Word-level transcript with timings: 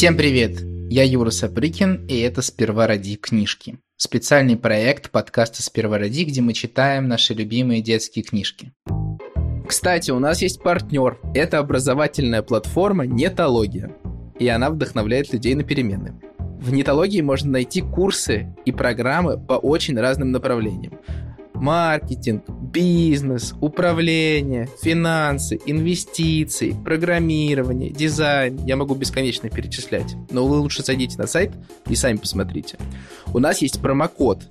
Всем 0.00 0.16
привет! 0.16 0.62
Я 0.88 1.04
Юра 1.04 1.28
Сапрыкин, 1.28 2.06
и 2.06 2.20
это 2.20 2.40
«Сперва 2.40 2.86
ради 2.86 3.16
книжки». 3.16 3.80
Специальный 3.98 4.56
проект 4.56 5.10
подкаста 5.10 5.62
«Сперва 5.62 5.98
ради», 5.98 6.24
где 6.24 6.40
мы 6.40 6.54
читаем 6.54 7.06
наши 7.06 7.34
любимые 7.34 7.82
детские 7.82 8.24
книжки. 8.24 8.72
Кстати, 9.68 10.10
у 10.10 10.18
нас 10.18 10.40
есть 10.40 10.62
партнер. 10.62 11.18
Это 11.34 11.58
образовательная 11.58 12.40
платформа 12.40 13.04
«Нетология». 13.04 13.94
И 14.38 14.48
она 14.48 14.70
вдохновляет 14.70 15.34
людей 15.34 15.54
на 15.54 15.64
перемены. 15.64 16.18
В 16.38 16.72
нетологии 16.72 17.20
можно 17.20 17.50
найти 17.50 17.82
курсы 17.82 18.56
и 18.64 18.72
программы 18.72 19.36
по 19.36 19.52
очень 19.52 20.00
разным 20.00 20.30
направлениям 20.30 20.98
маркетинг, 21.60 22.44
бизнес, 22.48 23.54
управление, 23.60 24.68
финансы, 24.82 25.58
инвестиции, 25.66 26.74
программирование, 26.84 27.90
дизайн. 27.90 28.58
Я 28.64 28.76
могу 28.76 28.94
бесконечно 28.94 29.50
перечислять. 29.50 30.16
Но 30.30 30.46
вы 30.46 30.58
лучше 30.58 30.82
зайдите 30.82 31.18
на 31.18 31.26
сайт 31.26 31.52
и 31.88 31.94
сами 31.94 32.16
посмотрите. 32.16 32.78
У 33.32 33.38
нас 33.38 33.60
есть 33.62 33.80
промокод, 33.80 34.42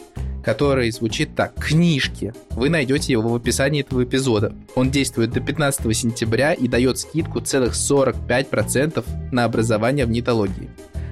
который 0.44 0.91
звучит 0.91 1.36
так. 1.36 1.55
Книжки. 1.55 2.34
Вы 2.52 2.70
найдете 2.70 3.14
его 3.14 3.30
в 3.30 3.36
описании 3.36 3.81
этого 3.81 4.03
эпизода. 4.03 4.53
Он 4.76 4.91
действует 4.91 5.31
до 5.31 5.39
15 5.39 5.95
сентября 5.95 6.53
и 6.53 6.67
дает 6.67 7.00
скидку 7.00 7.39
целых 7.41 7.73
45% 7.73 9.03
на 9.31 9.44
образование 9.45 10.05
в 10.05 10.12
нетологии. 10.12 10.70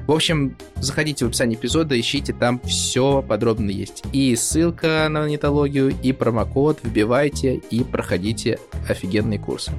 В 0.08 0.14
общем, 0.14 0.56
заходите 0.78 1.26
в 1.26 1.28
описание 1.28 1.60
эпизода, 1.60 2.00
ищите, 2.00 2.32
там 2.32 2.62
все 2.62 3.22
подробно 3.22 3.70
есть. 3.70 4.04
И 4.14 4.34
ссылка 4.38 5.06
на 5.10 5.28
нетологию, 5.28 5.94
и 6.02 6.14
промокод 6.14 6.80
вбивайте 6.82 7.56
и 7.56 7.84
проходите 7.84 8.58
офигенные 8.88 9.38
курсы. 9.38 9.74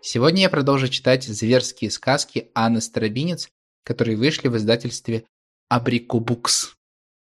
Сегодня 0.00 0.42
я 0.42 0.48
продолжу 0.48 0.86
читать 0.86 1.24
зверские 1.24 1.90
сказки 1.90 2.50
Анны 2.54 2.80
Старобинец, 2.80 3.48
которые 3.84 4.16
вышли 4.16 4.46
в 4.46 4.56
издательстве 4.56 5.24
Абрикобукс. 5.68 6.76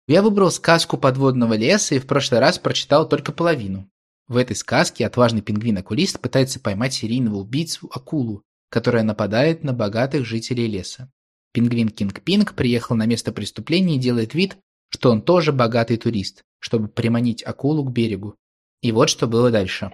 Я 0.07 0.21
выбрал 0.21 0.51
сказку 0.51 0.99
подводного 0.99 1.55
леса 1.55 1.95
и 1.95 2.01
в 2.01 2.07
прошлый 2.07 2.41
раз 2.41 2.59
прочитал 2.59 3.09
только 3.09 3.33
половину. 3.33 3.89
В 4.27 4.37
этой 4.37 4.57
сказке 4.57 5.07
отважный 5.07 5.41
пингвин-окулист 5.41 6.21
пытается 6.21 6.61
поймать 6.61 6.93
серийного 6.93 7.37
убийцу 7.37 7.91
акулу, 7.91 8.43
которая 8.69 9.05
нападает 9.05 9.65
на 9.65 9.73
богатых 9.73 10.27
жителей 10.27 10.67
леса. 10.67 11.11
Пингвин 11.53 11.89
Кинг 11.89 12.21
Пинг 12.21 12.55
приехал 12.55 12.95
на 12.95 13.07
место 13.07 13.33
преступления 13.33 13.97
и 13.97 13.99
делает 13.99 14.35
вид, 14.35 14.57
что 14.91 15.11
он 15.11 15.23
тоже 15.23 15.53
богатый 15.53 15.97
турист, 15.97 16.43
чтобы 16.61 16.89
приманить 16.89 17.43
акулу 17.45 17.85
к 17.85 17.93
берегу. 17.93 18.35
И 18.83 18.93
вот 18.93 19.09
что 19.09 19.27
было 19.27 19.51
дальше. 19.51 19.91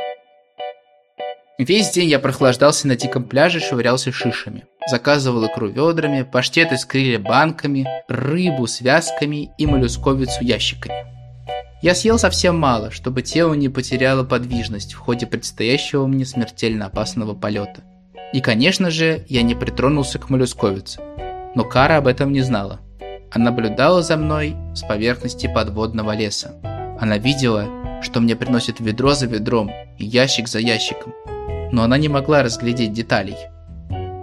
Весь 1.56 1.90
день 1.90 2.08
я 2.08 2.18
прохлаждался 2.18 2.88
на 2.88 2.96
диком 2.96 3.24
пляже 3.24 3.58
и 3.58 3.62
швырялся 3.62 4.10
шишами. 4.10 4.66
Заказывал 4.88 5.46
икру 5.46 5.68
ведрами, 5.68 6.22
паштеты 6.22 6.76
крылья 6.86 7.20
банками, 7.20 7.86
рыбу 8.08 8.66
связками 8.66 9.52
и 9.56 9.66
моллюсковицу 9.66 10.42
ящиками. 10.42 11.06
Я 11.80 11.94
съел 11.94 12.18
совсем 12.18 12.58
мало, 12.58 12.90
чтобы 12.90 13.22
тело 13.22 13.54
не 13.54 13.68
потеряло 13.68 14.24
подвижность 14.24 14.94
в 14.94 14.98
ходе 14.98 15.26
предстоящего 15.26 16.06
мне 16.06 16.24
смертельно 16.24 16.86
опасного 16.86 17.34
полета. 17.34 17.84
И, 18.32 18.40
конечно 18.40 18.90
же, 18.90 19.24
я 19.28 19.42
не 19.42 19.54
притронулся 19.54 20.18
к 20.18 20.28
моллюсковице– 20.30 21.00
но 21.54 21.64
Кара 21.64 21.98
об 21.98 22.06
этом 22.06 22.32
не 22.32 22.40
знала. 22.40 22.80
Она 23.30 23.46
наблюдала 23.50 24.02
за 24.02 24.16
мной 24.16 24.56
с 24.74 24.82
поверхности 24.82 25.46
подводного 25.52 26.14
леса. 26.14 26.54
Она 27.00 27.18
видела, 27.18 27.66
что 28.02 28.20
мне 28.20 28.36
приносят 28.36 28.80
ведро 28.80 29.14
за 29.14 29.26
ведром 29.26 29.70
и 29.98 30.04
ящик 30.04 30.48
за 30.48 30.60
ящиком, 30.60 31.12
но 31.72 31.82
она 31.82 31.98
не 31.98 32.08
могла 32.08 32.42
разглядеть 32.42 32.92
деталей. 32.92 33.36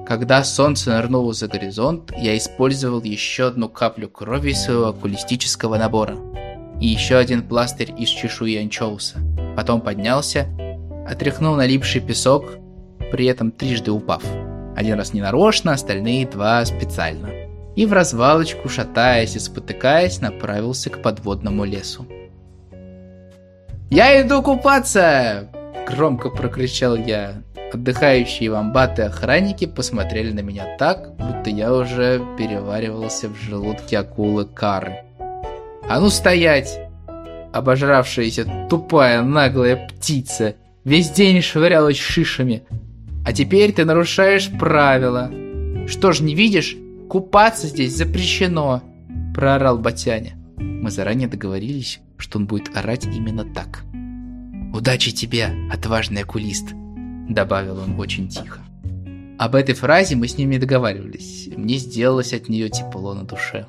Когда 0.07 0.44
солнце 0.44 0.91
нырнуло 0.91 1.33
за 1.33 1.47
горизонт, 1.47 2.11
я 2.17 2.38
использовал 2.38 3.01
еще 3.01 3.47
одну 3.47 3.69
каплю 3.69 4.09
крови 4.09 4.53
своего 4.53 4.88
окулистического 4.88 5.77
набора 5.77 6.17
и 6.81 6.88
еще 6.88 7.16
один 7.16 7.47
пластырь 7.47 7.94
из 7.97 8.09
чешуи 8.09 8.57
анчоуса. 8.57 9.19
Потом 9.56 9.81
поднялся, 9.81 10.47
отряхнул 11.07 11.56
налипший 11.56 12.01
песок, 12.01 12.57
при 13.11 13.25
этом 13.25 13.51
трижды 13.51 13.91
упав. 13.91 14.23
Один 14.75 14.95
раз 14.95 15.13
ненарочно, 15.13 15.73
остальные 15.73 16.27
два 16.27 16.63
специально. 16.65 17.29
И 17.75 17.85
в 17.85 17.93
развалочку, 17.93 18.69
шатаясь 18.69 19.35
и 19.35 19.39
спотыкаясь, 19.39 20.21
направился 20.21 20.89
к 20.89 21.01
подводному 21.01 21.63
лесу. 21.65 22.05
«Я 23.89 24.21
иду 24.21 24.41
купаться!»– 24.41 25.49
громко 25.87 26.29
прокричал 26.29 26.95
я. 26.95 27.43
Отдыхающие 27.73 28.51
вамбаты 28.51 29.03
охранники 29.03 29.65
посмотрели 29.65 30.31
на 30.31 30.41
меня 30.41 30.75
так, 30.77 31.15
будто 31.15 31.49
я 31.49 31.73
уже 31.73 32.21
переваривался 32.38 33.29
в 33.29 33.35
желудке 33.35 33.99
акулы 33.99 34.45
Кары. 34.45 35.03
«А 35.89 35.99
ну 35.99 36.09
стоять!» 36.09 36.79
Обожравшаяся 37.53 38.67
тупая 38.69 39.21
наглая 39.21 39.88
птица 39.88 40.55
весь 40.85 41.09
день 41.09 41.41
швырялась 41.41 41.97
шишами, 41.97 42.63
а 43.25 43.33
теперь 43.33 43.71
ты 43.71 43.85
нарушаешь 43.85 44.49
правила. 44.49 45.31
Что 45.87 46.11
ж, 46.11 46.21
не 46.21 46.35
видишь? 46.35 46.75
Купаться 47.09 47.67
здесь 47.67 47.95
запрещено, 47.95 48.81
проорал 49.35 49.77
Батяня. 49.77 50.33
Мы 50.57 50.89
заранее 50.91 51.27
договорились, 51.27 51.99
что 52.17 52.39
он 52.39 52.45
будет 52.47 52.75
орать 52.75 53.05
именно 53.05 53.43
так. 53.43 53.83
«Удачи 54.73 55.11
тебе, 55.11 55.49
отважный 55.71 56.21
окулист!» 56.21 56.69
Добавил 57.27 57.77
он 57.79 57.99
очень 57.99 58.29
тихо. 58.29 58.61
Об 59.38 59.55
этой 59.55 59.75
фразе 59.75 60.15
мы 60.15 60.27
с 60.27 60.38
ними 60.38 60.57
договаривались. 60.57 61.49
Мне 61.55 61.75
сделалось 61.75 62.33
от 62.33 62.47
нее 62.47 62.69
тепло 62.69 63.13
на 63.13 63.23
душе. 63.23 63.65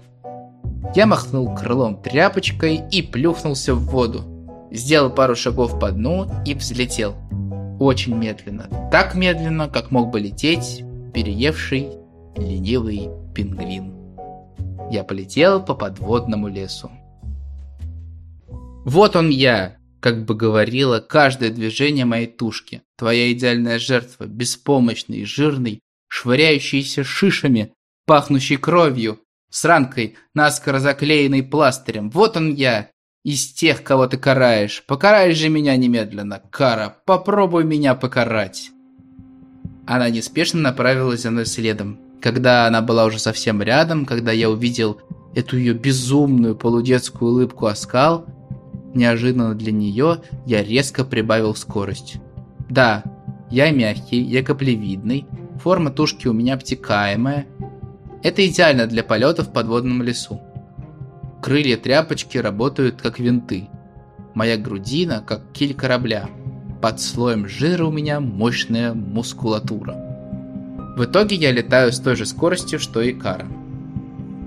Я 0.94 1.06
махнул 1.06 1.54
крылом 1.54 2.00
тряпочкой 2.00 2.80
и 2.90 3.02
плюхнулся 3.02 3.74
в 3.74 3.84
воду. 3.86 4.24
Сделал 4.70 5.10
пару 5.10 5.34
шагов 5.34 5.80
по 5.80 5.90
дну 5.90 6.30
и 6.46 6.54
взлетел 6.54 7.16
очень 7.82 8.14
медленно. 8.14 8.68
Так 8.90 9.14
медленно, 9.14 9.68
как 9.68 9.90
мог 9.90 10.10
бы 10.10 10.20
лететь 10.20 10.84
переевший 11.12 11.88
ленивый 12.36 13.10
пингвин. 13.34 13.92
Я 14.90 15.04
полетел 15.04 15.64
по 15.64 15.74
подводному 15.74 16.48
лесу. 16.48 16.90
Вот 18.84 19.16
он 19.16 19.30
я, 19.30 19.76
как 20.00 20.24
бы 20.24 20.34
говорила 20.34 21.00
каждое 21.00 21.50
движение 21.50 22.04
моей 22.04 22.26
тушки. 22.26 22.82
Твоя 22.96 23.32
идеальная 23.32 23.78
жертва, 23.78 24.24
беспомощный, 24.24 25.24
жирный, 25.24 25.80
швыряющийся 26.08 27.04
шишами, 27.04 27.72
пахнущий 28.06 28.56
кровью, 28.56 29.20
с 29.50 29.64
ранкой, 29.64 30.16
наскоро 30.34 30.78
заклеенной 30.78 31.42
пластырем. 31.42 32.10
Вот 32.10 32.36
он 32.36 32.54
я, 32.54 32.90
из 33.24 33.52
тех, 33.52 33.82
кого 33.82 34.06
ты 34.06 34.16
караешь. 34.16 34.82
Покарай 34.86 35.34
же 35.34 35.48
меня 35.48 35.76
немедленно, 35.76 36.42
Кара, 36.50 36.96
попробуй 37.04 37.64
меня 37.64 37.94
покарать. 37.94 38.70
Она 39.86 40.10
неспешно 40.10 40.60
направилась 40.60 41.22
за 41.22 41.30
мной 41.30 41.46
следом. 41.46 41.98
Когда 42.20 42.66
она 42.66 42.82
была 42.82 43.04
уже 43.04 43.18
совсем 43.18 43.62
рядом, 43.62 44.06
когда 44.06 44.32
я 44.32 44.48
увидел 44.48 45.00
эту 45.34 45.56
ее 45.56 45.74
безумную 45.74 46.54
полудетскую 46.54 47.32
улыбку 47.32 47.66
оскал, 47.66 48.26
неожиданно 48.94 49.54
для 49.54 49.72
нее 49.72 50.22
я 50.46 50.62
резко 50.62 51.04
прибавил 51.04 51.54
скорость. 51.54 52.16
Да, 52.68 53.02
я 53.50 53.70
мягкий, 53.70 54.20
я 54.20 54.42
каплевидный, 54.42 55.26
форма 55.60 55.90
тушки 55.90 56.28
у 56.28 56.32
меня 56.32 56.54
обтекаемая. 56.54 57.46
Это 58.22 58.46
идеально 58.46 58.86
для 58.86 59.02
полета 59.02 59.42
в 59.42 59.52
подводном 59.52 60.02
лесу. 60.02 60.40
Крылья 61.42 61.76
тряпочки 61.76 62.38
работают 62.38 63.02
как 63.02 63.18
винты. 63.18 63.68
Моя 64.32 64.56
грудина 64.56 65.24
как 65.26 65.50
киль 65.52 65.74
корабля. 65.74 66.30
Под 66.80 67.00
слоем 67.00 67.48
жира 67.48 67.84
у 67.84 67.90
меня 67.90 68.20
мощная 68.20 68.94
мускулатура. 68.94 69.96
В 70.96 71.04
итоге 71.04 71.34
я 71.34 71.50
летаю 71.50 71.92
с 71.92 71.98
той 71.98 72.14
же 72.14 72.26
скоростью, 72.26 72.78
что 72.78 73.02
и 73.02 73.12
Кара. 73.12 73.48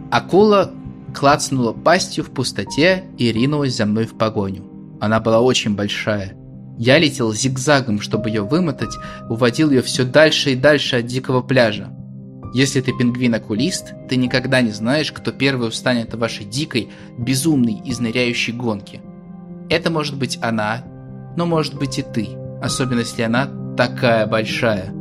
Акула 0.09 0.71
клацнула 1.13 1.73
пастью 1.73 2.23
в 2.23 2.31
пустоте 2.31 3.03
и 3.17 3.29
ринулась 3.33 3.75
за 3.75 3.85
мной 3.85 4.05
в 4.05 4.17
погоню. 4.17 4.63
Она 5.01 5.19
была 5.19 5.41
очень 5.41 5.75
большая. 5.75 6.37
Я 6.77 6.97
летел 6.97 7.33
зигзагом, 7.33 7.99
чтобы 7.99 8.29
ее 8.29 8.43
вымотать, 8.43 8.95
уводил 9.29 9.69
ее 9.69 9.81
все 9.81 10.05
дальше 10.05 10.51
и 10.51 10.55
дальше 10.55 10.99
от 10.99 11.07
дикого 11.07 11.41
пляжа. 11.41 11.91
Если 12.55 12.79
ты 12.79 12.93
пингвин-окулист, 12.93 14.07
ты 14.07 14.15
никогда 14.15 14.61
не 14.61 14.71
знаешь, 14.71 15.11
кто 15.11 15.33
первый 15.33 15.67
устанет 15.67 16.13
в 16.13 16.17
вашей 16.17 16.45
дикой, 16.45 16.87
безумной, 17.17 17.81
изныряющей 17.83 18.53
гонке. 18.53 19.01
Это 19.69 19.91
может 19.91 20.17
быть 20.17 20.39
она, 20.41 20.85
но 21.35 21.45
может 21.45 21.77
быть 21.77 21.99
и 21.99 22.01
ты, 22.01 22.29
особенно 22.61 22.99
если 22.99 23.23
она 23.23 23.49
такая 23.75 24.25
большая. 24.25 24.93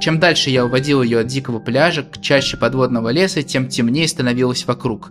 Чем 0.00 0.18
дальше 0.20 0.48
я 0.48 0.64
уводил 0.64 1.02
ее 1.02 1.18
от 1.18 1.26
дикого 1.26 1.58
пляжа 1.58 2.02
к 2.02 2.18
чаще 2.22 2.56
подводного 2.56 3.10
леса, 3.10 3.42
тем 3.42 3.68
темнее 3.68 4.08
становилось 4.08 4.66
вокруг. 4.66 5.10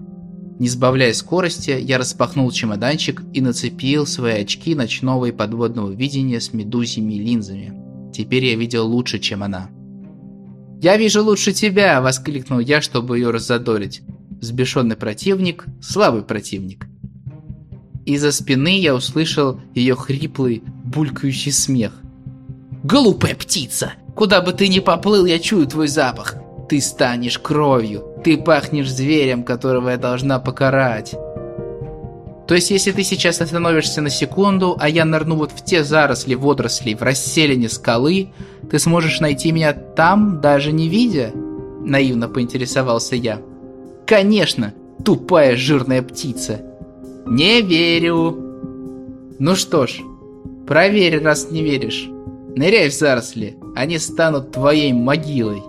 Не 0.57 0.69
сбавляя 0.69 1.13
скорости, 1.13 1.77
я 1.79 1.99
распахнул 1.99 2.49
чемоданчик 2.49 3.21
и 3.31 3.41
нацепил 3.41 4.07
свои 4.07 4.41
очки 4.41 4.73
ночного 4.73 5.27
и 5.27 5.31
подводного 5.31 5.91
видения 5.91 6.41
с 6.41 6.51
медузьими 6.51 7.13
линзами. 7.13 8.11
Теперь 8.11 8.45
я 8.45 8.55
видел 8.55 8.87
лучше, 8.87 9.19
чем 9.19 9.43
она. 9.43 9.69
«Я 10.81 10.95
вижу 10.95 11.23
лучше 11.23 11.51
тебя!»– 11.51 12.01
воскликнул 12.01 12.59
я, 12.59 12.81
чтобы 12.81 13.17
ее 13.17 13.31
раззадорить. 13.31 14.01
Сбешенный 14.39 14.95
противник– 14.95 15.65
слабый 15.81 16.23
противник. 16.23 16.87
Из-за 18.05 18.31
спины 18.31 18.79
я 18.79 18.95
услышал 18.95 19.59
ее 19.75 19.95
хриплый, 19.95 20.63
булькающий 20.85 21.51
смех. 21.51 21.91
«Глупая 22.83 23.35
птица! 23.35 23.93
Куда 24.15 24.41
бы 24.41 24.53
ты 24.53 24.69
ни 24.69 24.79
поплыл, 24.79 25.25
я 25.25 25.37
чую 25.37 25.67
твой 25.67 25.89
запах! 25.89 26.35
Ты 26.69 26.79
станешь 26.79 27.39
кровью! 27.39 28.15
Ты 28.23 28.37
пахнешь 28.37 28.89
зверем, 28.89 29.43
которого 29.43 29.89
я 29.89 29.97
должна 29.97 30.39
покарать!» 30.39 31.13
То 32.49 32.55
есть, 32.55 32.71
если 32.71 32.91
ты 32.91 33.03
сейчас 33.03 33.41
остановишься 33.41 34.01
на 34.01 34.09
секунду, 34.09 34.75
а 34.79 34.89
я 34.89 35.05
нырну 35.05 35.35
вот 35.35 35.51
в 35.51 35.63
те 35.63 35.83
заросли 35.83 36.33
водорослей 36.33 36.95
в 36.95 37.03
расселине 37.03 37.69
скалы, 37.69 38.29
ты 38.71 38.79
сможешь 38.79 39.19
найти 39.19 39.51
меня 39.51 39.71
там, 39.71 40.41
даже 40.41 40.71
не 40.71 40.89
видя?» 40.89 41.31
Наивно 41.85 42.27
поинтересовался 42.27 43.15
я. 43.15 43.39
«Конечно, 44.07 44.73
тупая 45.05 45.55
жирная 45.57 46.01
птица!» 46.01 46.59
«Не 47.27 47.61
верю!» 47.61 48.35
«Ну 49.37 49.55
что 49.55 49.85
ж, 49.85 49.99
проверь, 50.65 51.21
раз 51.21 51.51
не 51.51 51.61
веришь. 51.61 52.09
Ныряй 52.55 52.89
в 52.89 52.95
заросли, 52.95 53.59
они 53.75 53.99
станут 53.99 54.53
твоей 54.53 54.91
могилой!» 54.91 55.61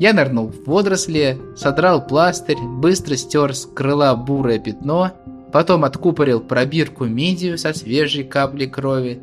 Я 0.00 0.12
нырнул 0.12 0.48
в 0.48 0.68
водоросли, 0.68 1.38
содрал 1.56 2.04
пластырь, 2.04 2.58
быстро 2.58 3.14
стер 3.14 3.54
с 3.54 3.64
крыла 3.64 4.16
бурое 4.16 4.58
пятно– 4.58 5.12
Потом 5.54 5.84
откупорил 5.84 6.40
пробирку 6.40 7.04
мидию 7.04 7.58
со 7.58 7.72
свежей 7.72 8.24
каплей 8.24 8.66
крови 8.66 9.20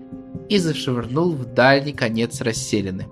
и 0.47 0.59
зашвырнул 0.59 1.33
в 1.33 1.43
дальний 1.43 1.91
конец 1.91 2.39
расселены. 2.39 3.07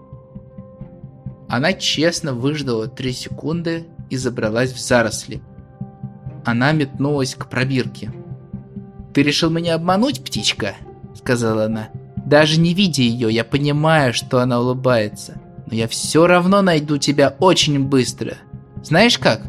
Она 1.49 1.73
честно 1.73 2.31
выждала 2.31 2.87
три 2.87 3.11
секунды 3.11 3.87
и 4.09 4.15
забралась 4.15 4.71
в 4.71 4.79
заросли. 4.79 5.41
Она 6.45 6.71
метнулась 6.71 7.35
к 7.35 7.49
пробирке. 7.49 8.13
«Ты 9.13 9.21
решил 9.21 9.49
меня 9.49 9.75
обмануть, 9.75 10.23
птичка?»— 10.23 10.75
сказала 11.13 11.65
она. 11.65 11.89
«Даже 12.25 12.57
не 12.57 12.73
видя 12.73 13.01
ее, 13.01 13.29
я 13.33 13.43
понимаю, 13.43 14.13
что 14.13 14.39
она 14.39 14.61
улыбается. 14.61 15.41
Но 15.67 15.75
я 15.75 15.89
все 15.89 16.25
равно 16.25 16.61
найду 16.61 16.97
тебя 16.97 17.35
очень 17.39 17.83
быстро. 17.83 18.37
Знаешь 18.81 19.19
как?» 19.19 19.41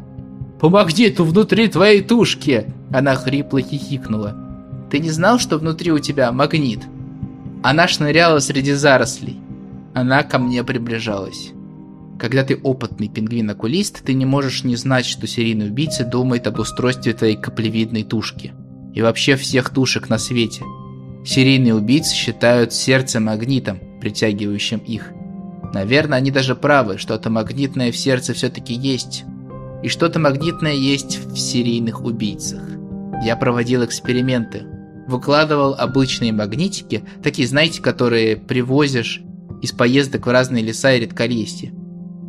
«По 0.61 0.69
магниту 0.69 1.25
внутри 1.25 1.69
твоей 1.69 2.03
тушки!» 2.03 2.67
Она 2.93 3.15
хрипло 3.15 3.61
хихикнула. 3.61 4.37
«Ты 4.91 4.99
не 4.99 5.11
знал, 5.11 5.39
что 5.39 5.59
внутри 5.59 5.91
у 5.91 5.99
тебя 5.99 6.31
магнит?» 6.33 6.81
Она 7.63 7.89
шныряла 7.89 8.39
среди 8.41 8.73
зарослей. 8.73 9.39
Она 9.95 10.23
ко 10.23 10.39
мне 10.39 10.63
приближалась. 10.65 11.53
Когда 12.19 12.45
ты 12.45 12.57
опытный 12.57 13.09
пингвин-окулист, 13.09 14.03
ты 14.05 14.13
не 14.13 14.27
можешь 14.27 14.65
не 14.65 14.77
знать, 14.77 15.07
что 15.07 15.27
серийный 15.27 15.69
убийца 15.69 16.05
думает 16.05 16.47
об 16.47 16.59
устройстве 16.59 17.15
твоей 17.15 17.37
каплевидной 17.37 18.03
тушки. 18.03 18.53
И 18.95 19.01
вообще 19.01 19.37
всех 19.37 19.71
тушек 19.71 20.11
на 20.11 20.19
свете. 20.19 20.63
Серийные 21.25 21.75
убийцы 21.75 22.15
считают 22.15 22.75
сердце 22.75 23.21
магнитом, 23.21 23.79
притягивающим 24.01 24.79
их. 24.79 25.13
Наверное, 25.73 26.19
они 26.19 26.31
даже 26.31 26.55
правы, 26.55 26.99
что-то 26.99 27.31
магнитное 27.31 27.93
в 27.93 27.97
сердце 27.97 28.35
все-таки 28.35 28.75
есть. 28.75 29.25
И 29.83 29.89
что-то 29.89 30.19
магнитное 30.19 30.75
есть 30.75 31.19
в 31.25 31.37
серийных 31.37 32.03
убийцах. 32.05 32.63
Я 33.25 33.37
проводил 33.37 33.85
эксперименты. 33.85 34.65
Выкладывал 35.07 35.75
обычные 35.75 36.33
магнитики, 36.33 37.03
такие, 37.23 37.49
знаете, 37.49 37.83
которые 37.83 38.37
привозишь 38.37 39.23
из 39.63 39.73
поездок 39.73 40.27
в 40.27 40.31
разные 40.31 40.63
леса 40.63 40.93
и 40.93 41.01
редколесья. 41.01 41.73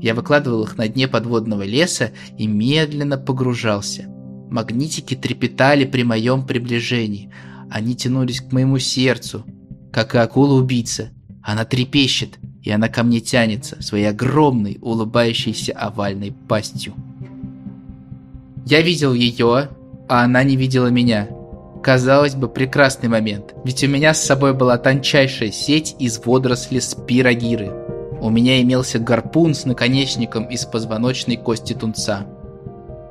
Я 0.01 0.15
выкладывал 0.15 0.63
их 0.63 0.77
на 0.77 0.87
дне 0.87 1.07
подводного 1.07 1.63
леса 1.63 2.11
и 2.37 2.47
медленно 2.47 3.17
погружался. 3.17 4.05
Магнитики 4.49 5.15
трепетали 5.15 5.85
при 5.85 6.03
моем 6.03 6.45
приближении. 6.45 7.31
Они 7.69 7.95
тянулись 7.95 8.41
к 8.41 8.51
моему 8.51 8.79
сердцу, 8.79 9.45
как 9.93 10.15
и 10.15 10.17
акула-убийца. 10.17 11.11
Она 11.43 11.65
трепещет, 11.65 12.39
и 12.63 12.71
она 12.71 12.89
ко 12.89 13.03
мне 13.03 13.19
тянется 13.21 13.81
своей 13.81 14.05
огромной, 14.05 14.77
улыбающейся 14.81 15.73
овальной 15.73 16.31
пастью. 16.31 16.95
Я 18.65 18.81
видел 18.81 19.13
ее, 19.13 19.69
а 20.07 20.23
она 20.23 20.43
не 20.43 20.55
видела 20.55 20.87
меня. 20.87 21.29
Казалось 21.81 22.35
бы, 22.35 22.47
прекрасный 22.47 23.09
момент, 23.09 23.55
ведь 23.63 23.83
у 23.83 23.87
меня 23.87 24.13
с 24.13 24.23
собой 24.23 24.53
была 24.53 24.77
тончайшая 24.77 25.51
сеть 25.51 25.95
из 25.99 26.19
водорослей 26.23 26.81
спирогиры. 26.81 27.71
У 28.21 28.29
меня 28.29 28.61
имелся 28.61 28.99
гарпун 28.99 29.55
с 29.55 29.65
наконечником 29.65 30.45
из 30.45 30.65
позвоночной 30.65 31.37
кости 31.37 31.73
тунца. 31.73 32.27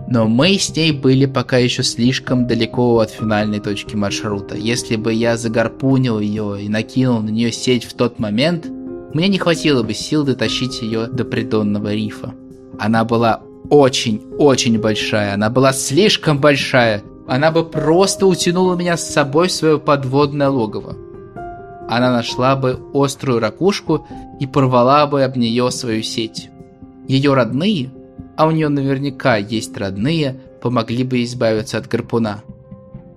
Но 0.06 0.28
мы 0.28 0.56
с 0.56 0.74
ней 0.74 0.92
были 0.92 1.26
пока 1.26 1.58
еще 1.58 1.82
слишком 1.82 2.46
далеко 2.46 2.98
от 3.00 3.10
финальной 3.10 3.58
точки 3.60 3.96
маршрута. 3.96 4.56
Если 4.56 4.96
бы 4.96 5.12
я 5.12 5.36
загарпунил 5.36 6.20
ее 6.20 6.62
и 6.62 6.68
накинул 6.68 7.20
на 7.20 7.30
нее 7.30 7.50
сеть 7.50 7.84
в 7.84 7.94
тот 7.94 8.20
момент, 8.20 8.66
мне 9.14 9.26
не 9.28 9.38
хватило 9.38 9.82
бы 9.82 9.94
сил 9.94 10.24
дотащить 10.24 10.80
ее 10.82 11.06
до 11.06 11.24
придонного 11.24 11.92
рифа. 11.92 12.34
Она 12.78 13.04
была 13.04 13.42
очень-очень 13.68 14.80
большая. 14.80 15.34
Она 15.34 15.50
была 15.50 15.72
слишком 15.72 16.38
большая. 16.38 17.02
Она 17.28 17.50
бы 17.50 17.64
просто 17.64 18.26
утянула 18.26 18.74
меня 18.74 18.96
с 18.96 19.08
собой 19.08 19.48
в 19.48 19.52
свое 19.52 19.78
подводное 19.78 20.48
логово. 20.48 20.96
Она 21.88 22.12
нашла 22.12 22.56
бы 22.56 22.80
острую 22.94 23.40
ракушку 23.40 24.06
и 24.38 24.46
порвала 24.46 25.06
бы 25.06 25.22
об 25.24 25.36
нее 25.36 25.70
свою 25.70 26.02
сеть. 26.02 26.48
Ее 27.08 27.34
родные, 27.34 27.90
а 28.36 28.46
у 28.46 28.52
нее 28.52 28.68
наверняка 28.68 29.36
есть 29.36 29.76
родные, 29.76 30.40
помогли 30.62 31.04
бы 31.04 31.22
избавиться 31.24 31.78
от 31.78 31.88
гарпуна. 31.88 32.42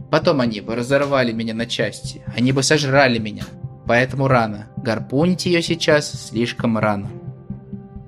Потом 0.09 0.41
они 0.41 0.61
бы 0.61 0.75
разорвали 0.75 1.31
меня 1.31 1.53
на 1.53 1.65
части, 1.65 2.23
они 2.35 2.51
бы 2.51 2.61
сожрали 2.61 3.19
меня. 3.19 3.45
Поэтому 3.85 4.27
рано. 4.27 4.67
Гарпунить 4.77 5.45
ее 5.45 5.61
сейчас 5.61 6.29
слишком 6.29 6.77
рано. 6.77 7.09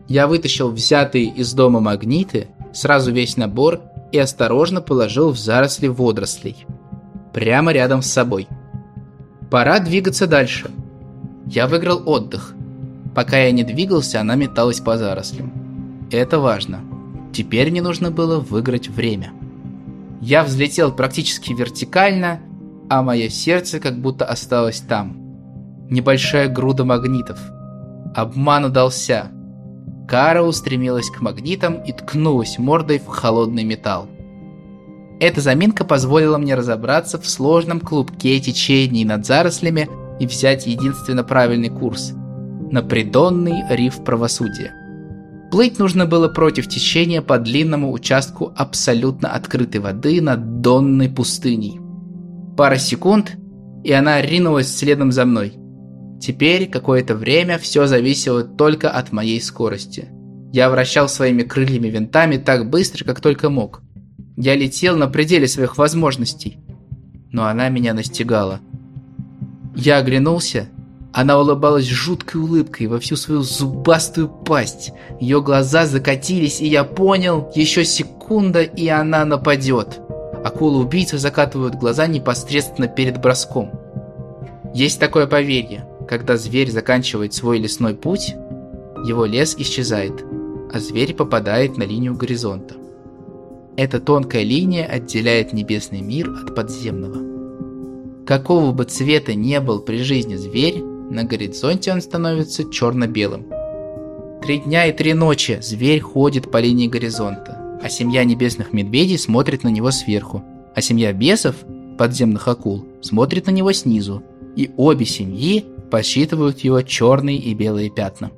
Я 0.07 0.27
вытащил 0.27 0.71
взятые 0.71 1.25
из 1.25 1.53
дома 1.53 1.79
магниты, 1.79 2.47
сразу 2.73 3.11
весь 3.11 3.37
набор 3.37 3.81
и 4.11 4.19
осторожно 4.19 4.81
положил 4.81 5.31
в 5.31 5.37
заросли 5.37 5.87
водорослей. 5.87 6.65
Прямо 7.33 7.71
рядом 7.71 8.01
с 8.01 8.11
собой. 8.11 8.47
Пора 9.49 9.79
двигаться 9.79 10.27
дальше. 10.27 10.69
Я 11.47 11.67
выиграл 11.67 12.01
отдых. 12.05 12.53
Пока 13.13 13.37
я 13.37 13.51
не 13.51 13.63
двигался, 13.63 14.21
она 14.21 14.35
металась 14.35 14.79
по 14.79 14.97
зарослям. 14.97 16.07
Это 16.11 16.39
важно. 16.39 16.81
Теперь 17.33 17.71
мне 17.71 17.81
нужно 17.81 18.11
было 18.11 18.39
выиграть 18.39 18.89
время. 18.89 19.33
Я 20.21 20.43
взлетел 20.43 20.91
практически 20.91 21.53
вертикально, 21.53 22.39
а 22.89 23.01
мое 23.01 23.29
сердце 23.29 23.79
как 23.79 23.99
будто 23.99 24.25
осталось 24.25 24.79
там. 24.79 25.17
Небольшая 25.89 26.47
груда 26.47 26.85
магнитов. 26.85 27.39
Обман 28.15 28.65
удался. 28.65 29.31
Кара 30.07 30.43
устремилась 30.43 31.09
к 31.09 31.21
магнитам 31.21 31.81
и 31.83 31.91
ткнулась 31.91 32.57
мордой 32.59 32.99
в 32.99 33.07
холодный 33.07 33.63
металл. 33.63 34.07
Эта 35.19 35.41
заминка 35.41 35.85
позволила 35.85 36.37
мне 36.37 36.55
разобраться 36.55 37.19
в 37.19 37.27
сложном 37.27 37.79
клубке 37.79 38.39
течений 38.39 39.05
над 39.05 39.25
зарослями 39.25 39.89
и 40.19 40.27
взять 40.27 40.67
единственно 40.67 41.23
правильный 41.23 41.69
курс– 41.69 42.13
на 42.71 42.81
придонный 42.81 43.63
риф 43.69 44.03
правосудия. 44.03 44.73
Плыть 45.51 45.79
нужно 45.79 46.05
было 46.05 46.27
против 46.27 46.67
течения 46.67 47.21
по 47.21 47.37
длинному 47.37 47.91
участку 47.91 48.51
абсолютно 48.55 49.29
открытой 49.29 49.79
воды 49.79 50.21
над 50.21 50.61
донной 50.61 51.09
пустыней. 51.09 51.79
Пара 52.57 52.77
секунд, 52.77 53.37
и 53.83 53.91
она 53.91 54.21
ринулась 54.21 54.75
следом 54.75 55.11
за 55.11 55.25
мной– 55.25 55.53
Теперь 56.25 56.67
какое-то 56.67 57.13
время 57.13 57.59
все 57.59 57.85
зависело 57.85 58.43
только 58.43 58.89
от 58.89 59.11
моей 59.11 59.39
скорости. 59.39 60.07
Я 60.51 60.71
вращал 60.71 61.07
своими 61.07 61.43
крыльями 61.43 61.87
винтами 61.87 62.37
так 62.37 62.67
быстро, 62.67 63.05
как 63.05 63.21
только 63.21 63.51
мог. 63.51 63.83
Я 64.35 64.55
летел 64.55 64.97
на 64.97 65.05
пределе 65.05 65.47
своих 65.47 65.77
возможностей. 65.77 66.57
Но 67.31 67.45
она 67.45 67.69
меня 67.69 67.93
настигала. 67.93 68.59
Я 69.75 69.97
оглянулся. 69.97 70.67
Она 71.13 71.39
улыбалась 71.39 71.85
жуткой 71.85 72.41
улыбкой 72.41 72.87
во 72.87 72.99
всю 72.99 73.17
свою 73.17 73.43
зубастую 73.43 74.27
пасть. 74.27 74.93
Ее 75.19 75.43
глаза 75.43 75.85
закатились, 75.85 76.59
и 76.59 76.65
я 76.65 76.83
понял, 76.83 77.51
еще 77.53 77.85
секунда, 77.85 78.63
и 78.63 78.87
она 78.87 79.25
нападет. 79.25 79.99
Акулы-убийцы 80.43 81.19
закатывают 81.19 81.75
глаза 81.75 82.07
непосредственно 82.07 82.87
перед 82.87 83.21
броском. 83.21 83.69
Есть 84.73 84.99
такое 84.99 85.27
поверье. 85.27 85.85
Когда 86.07 86.37
зверь 86.37 86.69
заканчивает 86.69 87.33
свой 87.33 87.57
лесной 87.57 87.95
путь, 87.95 88.35
его 89.05 89.25
лес 89.25 89.55
исчезает, 89.57 90.23
а 90.71 90.79
зверь 90.79 91.13
попадает 91.15 91.77
на 91.77 91.83
линию 91.83 92.15
горизонта. 92.15 92.75
Эта 93.77 93.99
тонкая 93.99 94.43
линия 94.43 94.85
отделяет 94.85 95.51
небесный 95.51 96.01
мир 96.01 96.29
от 96.29 96.55
подземного. 96.55 98.25
Какого 98.25 98.71
бы 98.71 98.85
цвета 98.85 99.33
не 99.33 99.59
был 99.59 99.81
при 99.81 99.97
жизни 99.97 100.35
зверь, 100.35 100.81
на 100.81 101.23
горизонте 101.23 101.91
он 101.91 102.01
становится 102.01 102.69
черно-белым. 102.69 103.47
Три 104.41 104.59
дня 104.59 104.85
и 104.85 104.93
три 104.93 105.13
ночи 105.13 105.59
зверь 105.61 106.01
ходит 106.01 106.51
по 106.51 106.57
линии 106.57 106.87
горизонта, 106.87 107.79
а 107.81 107.89
семья 107.89 108.23
небесных 108.23 108.73
медведей 108.73 109.17
смотрит 109.17 109.63
на 109.63 109.69
него 109.69 109.91
сверху, 109.91 110.43
а 110.75 110.81
семья 110.81 111.13
бесов, 111.13 111.55
подземных 111.97 112.47
акул, 112.47 112.85
смотрит 113.01 113.47
на 113.47 113.51
него 113.51 113.71
снизу, 113.71 114.23
и 114.55 114.71
обе 114.77 115.05
семьи 115.05 115.65
посчитывают 115.89 116.59
его 116.59 116.81
черные 116.81 117.37
и 117.37 117.53
белые 117.53 117.89
пятна. 117.89 118.31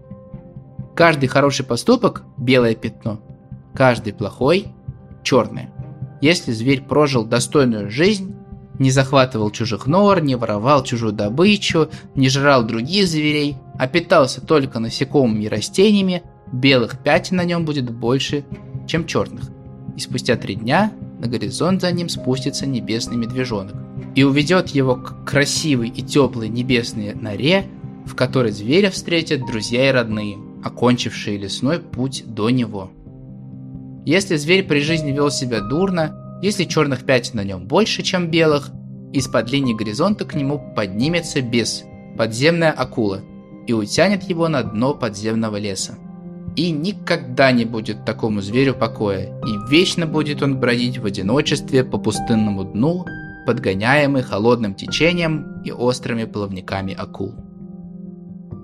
Каждый 0.96 1.27
хороший 1.27 1.66
поступок– 1.66 2.24
белое 2.38 2.75
пятно, 2.75 3.20
каждый 3.74 4.13
плохой– 4.13 4.68
черное. 5.24 5.74
Если 6.22 6.51
зверь 6.51 6.82
прожил 6.82 7.25
достойную 7.25 7.92
жизнь, 7.92 8.36
не 8.80 8.92
захватывал 8.92 9.51
чужих 9.51 9.88
нор, 9.88 10.22
не 10.22 10.36
воровал 10.36 10.84
чужую 10.84 11.13
добычу, 11.13 11.89
не 12.16 12.30
жрал 12.30 12.63
других 12.63 13.08
зверей, 13.08 13.58
а 13.77 13.88
питался 13.88 14.42
только 14.42 14.80
насекомыми 14.80 15.46
и 15.46 15.50
растениями, 15.50 16.24
белых 16.51 17.00
пятен 17.00 17.38
на 17.38 17.44
нем 17.44 17.66
будет 17.66 17.89
больше, 17.92 18.46
чем 18.88 19.06
черных. 19.06 19.50
И 19.96 20.00
спустя 20.00 20.36
три 20.36 20.56
дня 20.56 20.92
на 21.20 21.27
горизонт 21.27 21.82
за 21.82 21.92
ним 21.92 22.10
спустится 22.10 22.66
небесный 22.66 23.18
медвежонок 23.18 23.87
и 24.18 24.24
уведет 24.24 24.70
его 24.70 24.96
к 24.96 25.26
красивой 25.26 25.90
и 25.90 26.02
теплой 26.02 26.50
небесной 26.50 27.14
норе, 27.14 27.66
в 28.08 28.16
которой 28.16 28.52
зверя 28.52 28.90
встретят 28.90 29.46
друзья 29.46 29.90
и 29.90 29.92
родные, 29.92 30.40
окончившие 30.64 31.38
лесной 31.38 31.78
путь 31.78 32.24
до 32.26 32.50
него. 32.50 32.90
Если 34.08 34.36
зверь 34.38 34.64
при 34.64 34.80
жизни 34.80 35.12
вел 35.12 35.30
себя 35.30 35.62
дурно, 35.62 36.40
если 36.42 36.64
черных 36.64 37.06
пятен 37.06 37.36
на 37.36 37.44
нем 37.44 37.68
больше, 37.68 38.02
чем 38.02 38.32
белых, 38.32 38.72
из-под 39.14 39.52
линии 39.52 39.76
горизонта 39.76 40.26
к 40.26 40.34
нему 40.34 40.74
поднимется 40.76 41.42
бес, 41.44 41.84
подземная 42.18 42.72
акула, 42.72 43.22
и 43.68 43.74
утянет 43.74 44.24
его 44.24 44.48
на 44.48 44.64
дно 44.64 44.96
подземного 44.96 45.58
леса. 45.58 45.94
И 46.56 46.72
никогда 46.72 47.52
не 47.52 47.66
будет 47.66 48.04
такому 48.04 48.42
зверю 48.42 48.74
покоя, 48.74 49.40
и 49.46 49.70
вечно 49.70 50.08
будет 50.08 50.42
он 50.42 50.60
бродить 50.60 50.98
в 50.98 51.06
одиночестве 51.06 51.84
по 51.84 52.00
пустынному 52.00 52.64
дну, 52.64 53.06
подгоняемый 53.48 54.24
холодным 54.24 54.75
течением 54.75 55.62
и 55.63 55.72
острыми 55.72 56.25
плавниками 56.25 56.94
акул. 56.94 57.34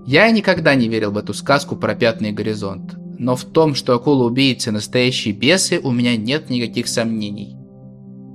Я 0.05 0.29
никогда 0.29 0.75
не 0.75 0.89
верил 0.89 1.11
в 1.11 1.17
эту 1.17 1.33
сказку 1.33 1.77
про 1.77 1.95
пятный 1.95 2.33
горизонт, 2.33 2.95
но 3.17 3.37
в 3.37 3.45
том, 3.45 3.75
что 3.75 3.93
акулы-убийцы 3.93 4.71
настоящие 4.71 5.33
бесы, 5.33 5.79
у 5.81 5.91
меня 5.91 6.17
нет 6.17 6.49
никаких 6.49 6.89
сомнений. 6.89 7.55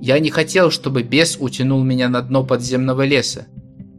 Я 0.01 0.19
не 0.21 0.31
хотел, 0.31 0.71
чтобы 0.71 1.03
бес 1.03 1.37
утянул 1.39 1.85
меня 1.85 2.09
на 2.09 2.23
дно 2.23 2.45
подземного 2.45 3.05
леса. 3.05 3.47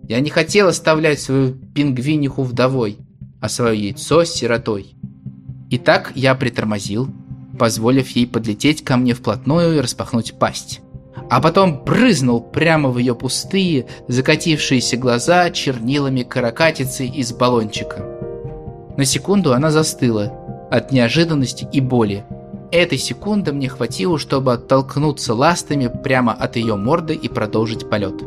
Я 0.08 0.20
не 0.20 0.32
хотел 0.32 0.70
оставлять 0.70 1.20
свою 1.20 1.54
пингвиниху 1.54 2.42
вдовой, 2.42 2.98
а 3.40 3.48
свое 3.48 3.80
яйцо 3.80 4.24
сиротой. 4.24 4.96
Итак, 5.70 6.14
я 6.16 6.34
притормозил, 6.34 7.10
позволив 7.60 8.10
ей 8.10 8.26
подлететь 8.26 8.84
ко 8.84 8.98
мне 8.98 9.14
вплотную 9.14 9.78
и 9.78 9.82
распахнуть 9.82 10.34
пасть. 10.40 10.82
А 11.30 11.42
потом 11.42 11.84
брызнул 11.84 12.42
прямо 12.42 12.90
в 12.90 12.98
ее 12.98 13.14
пустые, 13.14 13.86
закатившиеся 14.08 14.98
глаза 14.98 15.50
чернилами 15.52 16.24
каракатицы 16.24 17.06
из 17.06 17.32
баллончика. 17.34 18.04
На 18.98 19.06
секунду 19.06 19.54
она 19.54 19.70
застыла, 19.70 20.34
от 20.72 20.92
неожиданности 20.92 21.68
и 21.72 21.82
боли. 21.82 22.26
Этой 22.72 22.98
секунды 22.98 23.54
мне 23.54 23.70
хватило, 23.70 24.20
чтобы 24.20 24.54
оттолкнуться 24.54 25.34
ластами 25.34 25.92
прямо 26.04 26.34
от 26.34 26.56
ее 26.56 26.76
морды 26.76 27.14
и 27.14 27.28
продолжить 27.28 27.90
полет. 27.90 28.22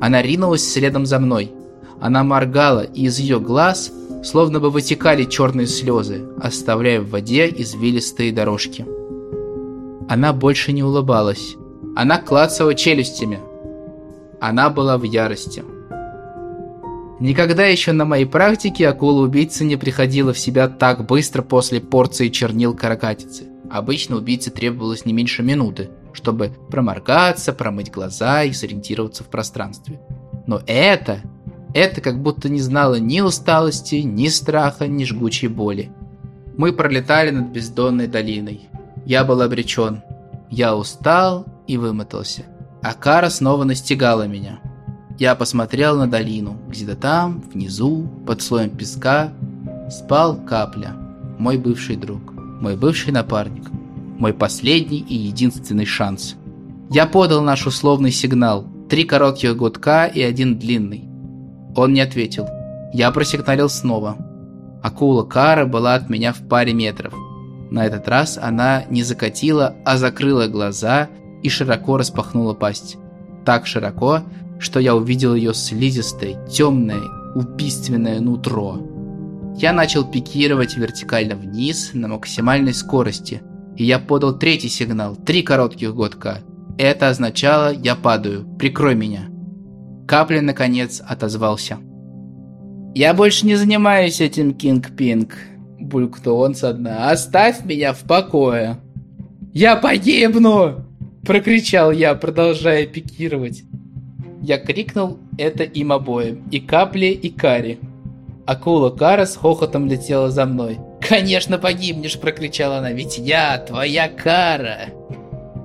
Она 0.00 0.22
ринулась 0.22 0.66
следом 0.66 1.06
за 1.06 1.18
мной. 1.18 1.52
Она 2.00 2.24
моргала, 2.24 2.80
и 2.80 3.04
из 3.04 3.18
ее 3.18 3.38
глаз 3.38 3.92
словно 4.24 4.60
бы 4.60 4.70
вытекали 4.70 5.24
черные 5.24 5.66
слезы, 5.66 6.22
оставляя 6.40 7.00
в 7.00 7.10
воде 7.10 7.48
извилистые 7.48 8.32
дорожки. 8.32 8.86
Она 10.08 10.32
больше 10.32 10.72
не 10.72 10.82
улыбалась. 10.82 11.56
Она 11.96 12.18
клацала 12.18 12.74
челюстями. 12.74 13.40
Она 14.40 14.70
была 14.70 14.96
в 14.96 15.02
ярости. 15.02 15.64
Никогда 17.18 17.66
еще 17.66 17.92
на 17.92 18.04
моей 18.04 18.24
практике 18.24 18.88
акула-убийца 18.88 19.64
не 19.64 19.76
приходила 19.76 20.32
в 20.32 20.38
себя 20.38 20.68
так 20.68 21.04
быстро 21.04 21.42
после 21.42 21.80
порции 21.80 22.28
чернил 22.28 22.74
каракатицы. 22.74 23.44
Обычно 23.70 24.16
убийце 24.16 24.50
требовалось 24.50 25.04
не 25.04 25.12
меньше 25.12 25.42
минуты, 25.42 25.90
чтобы 26.12 26.52
проморгаться, 26.70 27.52
промыть 27.52 27.90
глаза 27.90 28.44
и 28.44 28.52
сориентироваться 28.52 29.22
в 29.22 29.28
пространстве. 29.28 30.00
Но 30.46 30.62
это, 30.66 31.20
это 31.74 32.00
как 32.00 32.22
будто 32.22 32.48
не 32.48 32.60
знало 32.60 32.96
ни 32.96 33.20
усталости, 33.20 33.96
ни 33.96 34.28
страха, 34.28 34.86
ни 34.86 35.04
жгучей 35.04 35.48
боли. 35.48 35.90
Мы 36.56 36.72
пролетали 36.72 37.30
над 37.30 37.48
бездонной 37.50 38.06
долиной. 38.06 38.68
Я 39.04 39.24
был 39.24 39.42
обречен. 39.42 40.02
Я 40.50 40.74
устал 40.74 41.46
и 41.70 41.76
вымотался. 41.76 42.42
А 42.82 42.94
кара 42.94 43.30
снова 43.30 43.62
настигала 43.64 44.26
меня. 44.26 44.58
Я 45.18 45.36
посмотрел 45.36 45.96
на 45.96 46.10
долину. 46.10 46.58
Где-то 46.68 46.96
там, 46.96 47.42
внизу, 47.52 48.08
под 48.26 48.42
слоем 48.42 48.70
песка, 48.70 49.32
спал 49.88 50.36
Капля, 50.36 50.96
мой 51.38 51.58
бывший 51.58 51.96
друг, 51.96 52.32
мой 52.60 52.76
бывший 52.76 53.12
напарник, 53.12 53.70
мой 54.18 54.32
последний 54.32 54.98
и 54.98 55.14
единственный 55.14 55.84
шанс. 55.84 56.34
Я 56.90 57.06
подал 57.06 57.42
наш 57.42 57.66
условный 57.66 58.10
сигнал. 58.10 58.66
Три 58.88 59.04
коротких 59.04 59.56
гудка 59.56 60.06
и 60.06 60.20
один 60.20 60.58
длинный. 60.58 61.08
Он 61.76 61.92
не 61.92 62.00
ответил. 62.00 62.48
Я 62.92 63.12
просигналил 63.12 63.68
снова. 63.68 64.16
Акула 64.82 65.22
Кара 65.22 65.66
была 65.66 65.94
от 65.94 66.10
меня 66.10 66.32
в 66.32 66.48
паре 66.48 66.72
метров. 66.72 67.14
На 67.70 67.86
этот 67.86 68.08
раз 68.08 68.36
она 68.42 68.84
не 68.90 69.04
закатила, 69.04 69.76
а 69.84 69.96
закрыла 69.96 70.48
глаза 70.48 71.08
и 71.42 71.48
широко 71.48 71.96
распахнула 71.96 72.54
пасть. 72.54 72.96
Так 73.44 73.66
широко, 73.66 74.20
что 74.58 74.80
я 74.80 74.94
увидел 74.94 75.34
ее 75.34 75.54
слизистое, 75.54 76.46
темное, 76.46 77.02
убийственное 77.34 78.20
нутро. 78.20 78.78
Я 79.56 79.72
начал 79.72 80.04
пикировать 80.04 80.76
вертикально 80.76 81.34
вниз 81.34 81.90
на 81.92 82.08
максимальной 82.08 82.74
скорости, 82.74 83.42
и 83.76 83.84
я 83.84 83.98
подал 83.98 84.38
третий 84.38 84.68
сигнал, 84.68 85.16
три 85.16 85.42
коротких 85.42 85.94
годка. 85.94 86.40
Это 86.78 87.08
означало 87.08 87.72
«я 87.72 87.94
падаю, 87.94 88.46
прикрой 88.58 88.94
меня». 88.94 89.28
Капля, 90.06 90.40
наконец, 90.40 91.02
отозвался. 91.06 91.78
«Я 92.94 93.14
больше 93.14 93.46
не 93.46 93.54
занимаюсь 93.54 94.20
этим, 94.20 94.52
Кинг-Пинг»,— 94.52 95.34
булькнул 95.78 96.40
он 96.40 96.54
со 96.54 96.72
дна. 96.72 97.10
«Оставь 97.10 97.64
меня 97.64 97.92
в 97.92 98.00
покое». 98.00 98.78
«Я 99.52 99.76
погибну!»— 99.76 100.86
прокричал 101.30 101.92
я, 101.92 102.16
продолжая 102.16 102.86
пикировать. 102.86 103.62
Я 104.42 104.58
крикнул 104.58 105.18
это 105.38 105.62
им 105.62 105.92
обоим, 105.92 106.42
и 106.50 106.58
Капле, 106.58 107.12
и 107.12 107.30
Кари. 107.30 107.78
Акула 108.46 108.90
Кара 108.90 109.26
с 109.26 109.36
хохотом 109.36 109.86
летела 109.86 110.28
за 110.28 110.44
мной. 110.44 110.80
«Конечно 111.00 111.56
погибнешь!»– 111.56 112.18
прокричала 112.20 112.78
она. 112.78 112.90
«Ведь 112.90 113.16
я 113.16 113.58
твоя 113.58 114.08
Кара!» 114.08 114.88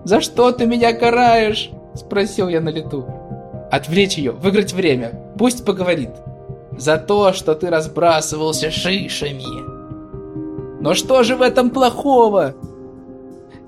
«За 0.03 0.21
что 0.21 0.51
ты 0.51 0.67
меня 0.67 0.93
караешь?»– 0.93 1.71
спросил 1.95 2.47
я 2.47 2.61
на 2.61 2.69
лету. 2.69 3.03
«Отвлечь 3.71 4.19
ее, 4.19 4.33
выиграть 4.33 4.71
время, 4.71 5.19
пусть 5.39 5.65
поговорит!» 5.65 6.11
«За 6.77 6.97
то, 6.97 7.33
что 7.33 7.55
ты 7.55 7.71
разбрасывался 7.71 8.69
шишами!» 8.69 10.79
«Но 10.79 10.93
что 10.93 11.23
же 11.23 11.35
в 11.35 11.41
этом 11.41 11.71
плохого?» 11.71 12.53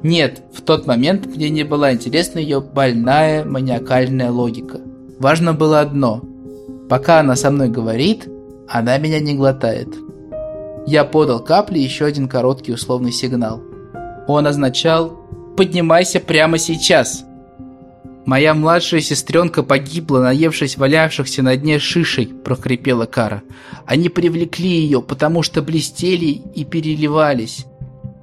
Нет, 0.03 0.43
в 0.53 0.61
тот 0.61 0.85
момент 0.85 1.25
мне 1.25 1.49
не 1.49 1.63
была 1.63 1.93
интересна 1.93 2.39
ее 2.39 2.61
больная 2.61 3.43
маниакальная 3.43 4.31
логика. 4.31 4.79
Важно 5.19 5.53
было 5.53 5.79
одно. 5.79 6.21
Пока 6.89 7.19
она 7.19 7.35
со 7.35 7.49
мной 7.49 7.69
говорит, 7.69 8.27
она 8.67 8.97
меня 8.97 9.19
не 9.19 9.33
глотает. 9.33 9.89
Я 10.85 11.03
подал 11.03 11.43
капле 11.43 11.81
еще 11.81 12.05
один 12.05 12.27
короткий 12.27 12.71
условный 12.71 13.11
сигнал. 13.11 13.61
Он 14.27 14.45
означал 14.45 15.19
«Поднимайся 15.57 16.19
прямо 16.19 16.57
сейчас!» 16.57 17.25
«Моя 18.25 18.53
младшая 18.53 18.99
сестренка 19.01 19.63
погибла, 19.63 20.19
наевшись 20.19 20.77
валявшихся 20.77 21.41
на 21.41 21.55
дне 21.55 21.79
шишей»,– 21.79 22.27
прохрипела 22.43 23.05
Кара. 23.05 23.41
«Они 23.85 24.09
привлекли 24.09 24.69
ее, 24.69 25.01
потому 25.01 25.43
что 25.43 25.61
блестели 25.61 26.41
и 26.53 26.65
переливались. 26.65 27.65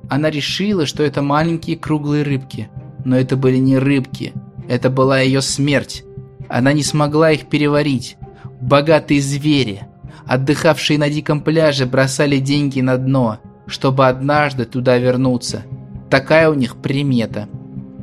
Она 0.08 0.30
решила, 0.30 0.86
что 0.86 1.02
это 1.02 1.22
маленькие 1.22 1.76
круглые 1.76 2.22
рыбки. 2.22 2.68
Но 3.04 3.16
это 3.16 3.36
были 3.36 3.58
не 3.58 3.78
рыбки. 3.78 4.32
Это 4.68 4.90
была 4.90 5.20
ее 5.20 5.42
смерть. 5.42 6.04
Она 6.48 6.72
не 6.72 6.82
смогла 6.82 7.30
их 7.32 7.46
переварить. 7.46 8.16
Богатые 8.60 9.20
звери, 9.20 9.82
отдыхавшие 10.26 10.98
на 10.98 11.10
диком 11.10 11.40
пляже, 11.40 11.86
бросали 11.86 12.38
деньги 12.38 12.80
на 12.80 12.96
дно, 12.96 13.38
чтобы 13.66 14.06
однажды 14.06 14.64
туда 14.64 14.96
вернуться. 14.98 15.64
Такая 16.10 16.48
у 16.50 16.54
них 16.54 16.76
примета. 16.76 17.48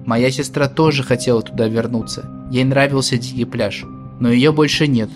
Моя 0.05 0.31
сестра 0.31 0.67
тоже 0.67 1.03
хотела 1.03 1.41
туда 1.41 1.67
вернуться. 1.67 2.29
Ей 2.51 2.63
нравился 2.63 3.17
дикий 3.17 3.45
пляж. 3.45 3.85
Но 4.19 4.29
ее 4.31 4.51
больше 4.51 4.87
нет. 4.87 5.09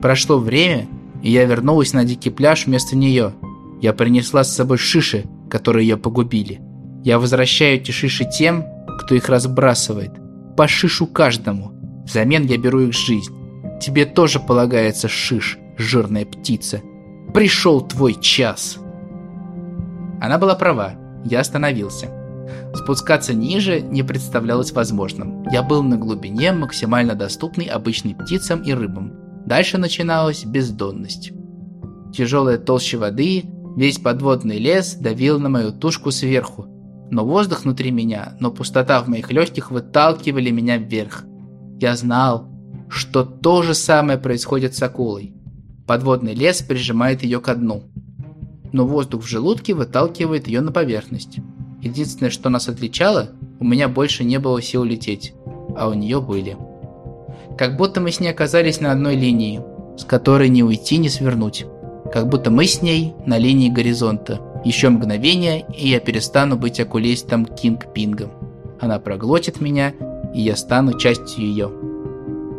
Прошло 0.00 0.38
время, 0.38 0.88
и 1.22 1.30
я 1.30 1.44
вернулась 1.44 1.92
на 1.92 2.04
дикий 2.04 2.30
пляж 2.30 2.66
вместо 2.66 2.96
нее. 2.96 3.34
Я 3.80 3.92
принесла 3.92 4.44
с 4.44 4.54
собой 4.54 4.78
шиши, 4.78 5.24
которые 5.50 5.86
ее 5.86 5.96
погубили. 5.96 6.60
Я 7.04 7.18
возвращаю 7.18 7.76
эти 7.76 7.90
шиши 7.90 8.24
тем, 8.24 8.64
кто 8.98 9.14
их 9.14 9.28
разбрасывает. 9.28 10.12
По 10.56 10.66
шишу 10.66 11.06
каждому. 11.06 11.72
Взамен 12.04 12.44
я 12.46 12.58
беру 12.58 12.80
их 12.80 12.94
жизнь. 12.94 13.32
Тебе 13.80 14.04
тоже 14.04 14.40
полагается 14.40 15.08
шиш, 15.08 15.58
жирная 15.76 16.26
птица. 16.26 16.80
Пришел 17.32 17.80
твой 17.80 18.14
час. 18.14 18.78
Она 20.20 20.38
была 20.38 20.54
права. 20.54 20.94
Я 21.24 21.40
остановился. 21.40 22.08
Спускаться 22.74 23.34
ниже 23.34 23.80
не 23.80 24.02
представлялось 24.02 24.72
возможным. 24.72 25.44
Я 25.50 25.62
был 25.62 25.82
на 25.82 25.96
глубине, 25.96 26.52
максимально 26.52 27.14
доступной 27.14 27.66
обычным 27.66 28.14
птицам 28.14 28.62
и 28.62 28.72
рыбам. 28.72 29.12
Дальше 29.46 29.78
начиналась 29.78 30.44
бездонность. 30.44 31.32
Тяжелая 32.12 32.58
толща 32.58 32.98
воды, 32.98 33.44
весь 33.76 33.98
подводный 33.98 34.58
лес 34.58 34.94
давил 34.94 35.38
на 35.38 35.48
мою 35.48 35.72
тушку 35.72 36.10
сверху. 36.10 36.66
Но 37.10 37.24
воздух 37.24 37.64
внутри 37.64 37.90
меня, 37.90 38.36
но 38.40 38.50
пустота 38.50 39.02
в 39.02 39.08
моих 39.08 39.32
легких 39.32 39.70
выталкивали 39.70 40.50
меня 40.50 40.76
вверх. 40.76 41.24
Я 41.80 41.96
знал, 41.96 42.48
что 42.88 43.24
то 43.24 43.62
же 43.62 43.74
самое 43.74 44.18
происходит 44.18 44.74
с 44.74 44.82
акулой. 44.82 45.34
Подводный 45.86 46.34
лес 46.34 46.60
прижимает 46.62 47.22
ее 47.22 47.40
ко 47.40 47.54
дну. 47.54 47.84
Но 48.72 48.86
воздух 48.86 49.22
в 49.22 49.26
желудке 49.26 49.74
выталкивает 49.74 50.48
ее 50.48 50.60
на 50.60 50.72
поверхность. 50.72 51.38
Единственное, 51.80 52.30
что 52.30 52.50
нас 52.50 52.68
отличало, 52.68 53.30
у 53.60 53.64
меня 53.64 53.88
больше 53.88 54.24
не 54.24 54.38
было 54.38 54.60
сил 54.60 54.84
лететь, 54.84 55.32
а 55.76 55.88
у 55.88 55.94
нее 55.94 56.20
были. 56.20 56.56
Как 57.56 57.76
будто 57.76 58.00
мы 58.00 58.10
с 58.10 58.20
ней 58.20 58.28
оказались 58.28 58.80
на 58.80 58.92
одной 58.92 59.16
линии, 59.16 59.62
с 59.96 60.04
которой 60.04 60.48
не 60.48 60.62
уйти, 60.62 60.98
не 60.98 61.08
свернуть. 61.08 61.64
Как 62.12 62.28
будто 62.28 62.50
мы 62.50 62.66
с 62.66 62.82
ней 62.82 63.14
на 63.26 63.38
линии 63.38 63.68
горизонта. 63.68 64.40
Еще 64.64 64.88
мгновение, 64.88 65.64
и 65.76 65.88
я 65.88 66.00
перестану 66.00 66.56
быть 66.56 66.80
окулистом 66.80 67.46
Кинг-Пингом. 67.46 68.30
Она 68.80 68.98
проглотит 68.98 69.60
меня, 69.60 69.94
и 70.34 70.40
я 70.40 70.56
стану 70.56 70.98
частью 70.98 71.44
ее. 71.44 71.70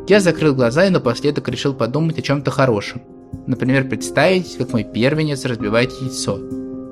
Я 0.08 0.20
закрыл 0.20 0.56
глаза 0.56 0.86
и 0.86 0.90
напоследок 0.90 1.50
решил 1.50 1.74
подумать 1.74 2.20
о 2.20 2.22
чем-то 2.22 2.52
хорошем. 2.52 3.02
Например, 3.48 3.88
представить, 3.88 4.58
как 4.58 4.74
мой 4.74 4.84
первенец 4.84 5.46
разбивает 5.46 5.92
яйцо– 6.02 6.40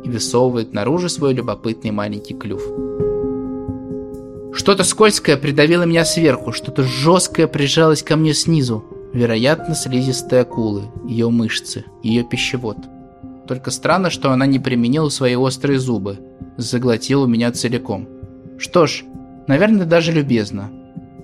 и 0.08 0.10
высовывает 0.10 0.74
наружу 0.74 1.10
свой 1.10 1.34
любопытный 1.34 1.92
маленький 1.92 2.34
клюв. 2.34 2.62
Что-то 4.54 4.84
скользкое 4.84 5.38
придавило 5.38 5.84
меня 5.84 6.06
сверху, 6.06 6.52
что-то 6.52 6.84
жесткое 6.84 7.48
прижалось 7.48 8.04
ко 8.04 8.16
мне 8.16 8.34
снизу. 8.34 8.84
Вероятно, 9.14 9.74
слизистые 9.74 10.42
акулы, 10.42 10.84
ее 11.06 11.30
мышцы, 11.30 11.86
ее 12.04 12.24
пищевод. 12.24 12.78
Только 13.48 13.72
странно, 13.72 14.10
что 14.10 14.32
она 14.32 14.46
не 14.46 14.60
применила 14.60 15.10
свои 15.10 15.36
острые 15.36 15.80
зубы, 15.80 16.20
заглотила 16.58 17.26
меня 17.26 17.52
целиком. 17.52 18.08
Что 18.58 18.86
ж, 18.86 19.04
наверное, 19.48 19.86
даже 19.86 20.12
любезно. 20.12 20.70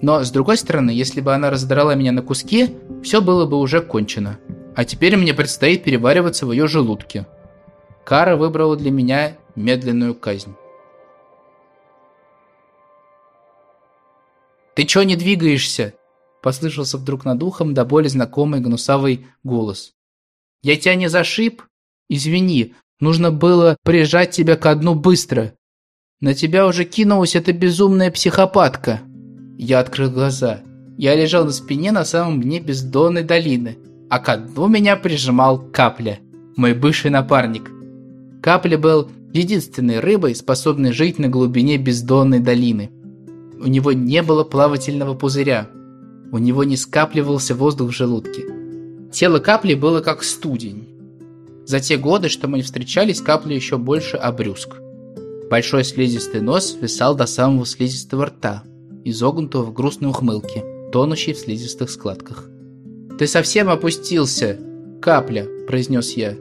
Но, 0.01 0.23
с 0.23 0.31
другой 0.31 0.57
стороны, 0.57 0.91
если 0.91 1.21
бы 1.21 1.33
она 1.33 1.49
раздрала 1.49 1.95
меня 1.95 2.11
на 2.11 2.21
куски, 2.21 2.77
все 3.03 3.21
было 3.21 3.45
бы 3.45 3.57
уже 3.59 3.81
кончено. 3.81 4.39
А 4.75 4.85
теперь 4.85 5.17
мне 5.17 5.33
предстоит 5.33 5.83
перевариваться 5.83 6.45
в 6.45 6.51
ее 6.51 6.67
желудке. 6.67 7.25
Кара 8.05 8.35
выбрала 8.35 8.75
для 8.75 8.91
меня 8.91 9.37
медленную 9.55 10.15
казнь. 10.15 10.55
«Ты 14.75 14.85
чё 14.85 15.03
не 15.03 15.15
двигаешься?» 15.15 15.93
Послышался 16.43 16.97
вдруг 16.97 17.23
над 17.23 17.41
ухом 17.41 17.73
до 17.73 17.85
боли 17.85 18.09
знакомый 18.09 18.59
гнусавый 18.59 19.25
голос. 19.43 19.93
«Я 20.61 20.75
тебя 20.75 20.95
не 20.95 21.07
зашиб? 21.07 21.63
Извини, 22.09 22.73
нужно 22.99 23.31
было 23.31 23.77
прижать 23.83 24.31
тебя 24.31 24.57
ко 24.57 24.75
дну 24.75 24.93
быстро. 24.93 25.53
На 26.19 26.33
тебя 26.33 26.67
уже 26.67 26.83
кинулась 26.83 27.37
эта 27.37 27.53
безумная 27.53 28.11
психопатка». 28.11 28.99
Я 29.57 29.79
открыл 29.79 30.11
глаза. 30.11 30.59
Я 30.97 31.15
лежал 31.15 31.45
на 31.45 31.51
спине 31.51 31.93
на 31.93 32.03
самом 32.03 32.41
дне 32.41 32.59
бездонной 32.59 33.23
долины, 33.23 33.77
а 34.09 34.19
ко 34.19 34.35
дну 34.35 34.67
меня 34.67 34.97
прижимал 34.97 35.59
Капля, 35.71 36.19
мой 36.57 36.73
бывший 36.73 37.09
напарник. 37.09 37.71
Капля 38.41 38.77
был 38.77 39.09
единственной 39.31 40.01
рыбой, 40.01 40.35
способной 40.35 40.91
жить 40.91 41.19
на 41.19 41.29
глубине 41.29 41.77
бездонной 41.77 42.39
долины. 42.39 42.91
У 43.61 43.67
него 43.67 43.93
не 43.93 44.21
было 44.21 44.43
плавательного 44.43 45.13
пузыря. 45.13 45.69
У 46.33 46.39
него 46.39 46.63
не 46.63 46.77
скапливался 46.77 47.53
воздух 47.53 47.91
в 47.91 47.93
желудке. 47.93 48.47
Тело 49.11 49.37
капли 49.37 49.75
было 49.75 50.01
как 50.01 50.23
студень. 50.23 50.89
За 51.67 51.79
те 51.79 51.95
годы, 51.95 52.27
что 52.27 52.47
мы 52.47 52.57
не 52.57 52.63
встречались, 52.63 53.21
капля 53.21 53.55
еще 53.55 53.77
больше 53.77 54.17
обрюзг. 54.17 54.77
Большой 55.51 55.83
слизистый 55.83 56.41
нос 56.41 56.71
свисал 56.71 57.13
до 57.15 57.27
самого 57.27 57.67
слизистого 57.67 58.25
рта, 58.25 58.63
изогнутого 59.03 59.61
в 59.61 59.73
грустной 59.73 60.09
ухмылке, 60.09 60.63
тонущей 60.91 61.33
в 61.33 61.37
слизистых 61.37 61.91
складках. 61.91 62.49
«Ты 63.19 63.27
совсем 63.27 63.69
опустился, 63.69 64.57
капля»,– 65.03 65.47
произнес 65.67 66.13
я. 66.17 66.35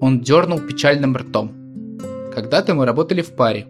Он 0.00 0.22
дернул 0.22 0.58
печальным 0.58 1.14
ртом. 1.14 1.52
Когда-то 2.34 2.74
мы 2.74 2.86
работали 2.86 3.20
в 3.20 3.32
паре. 3.32 3.66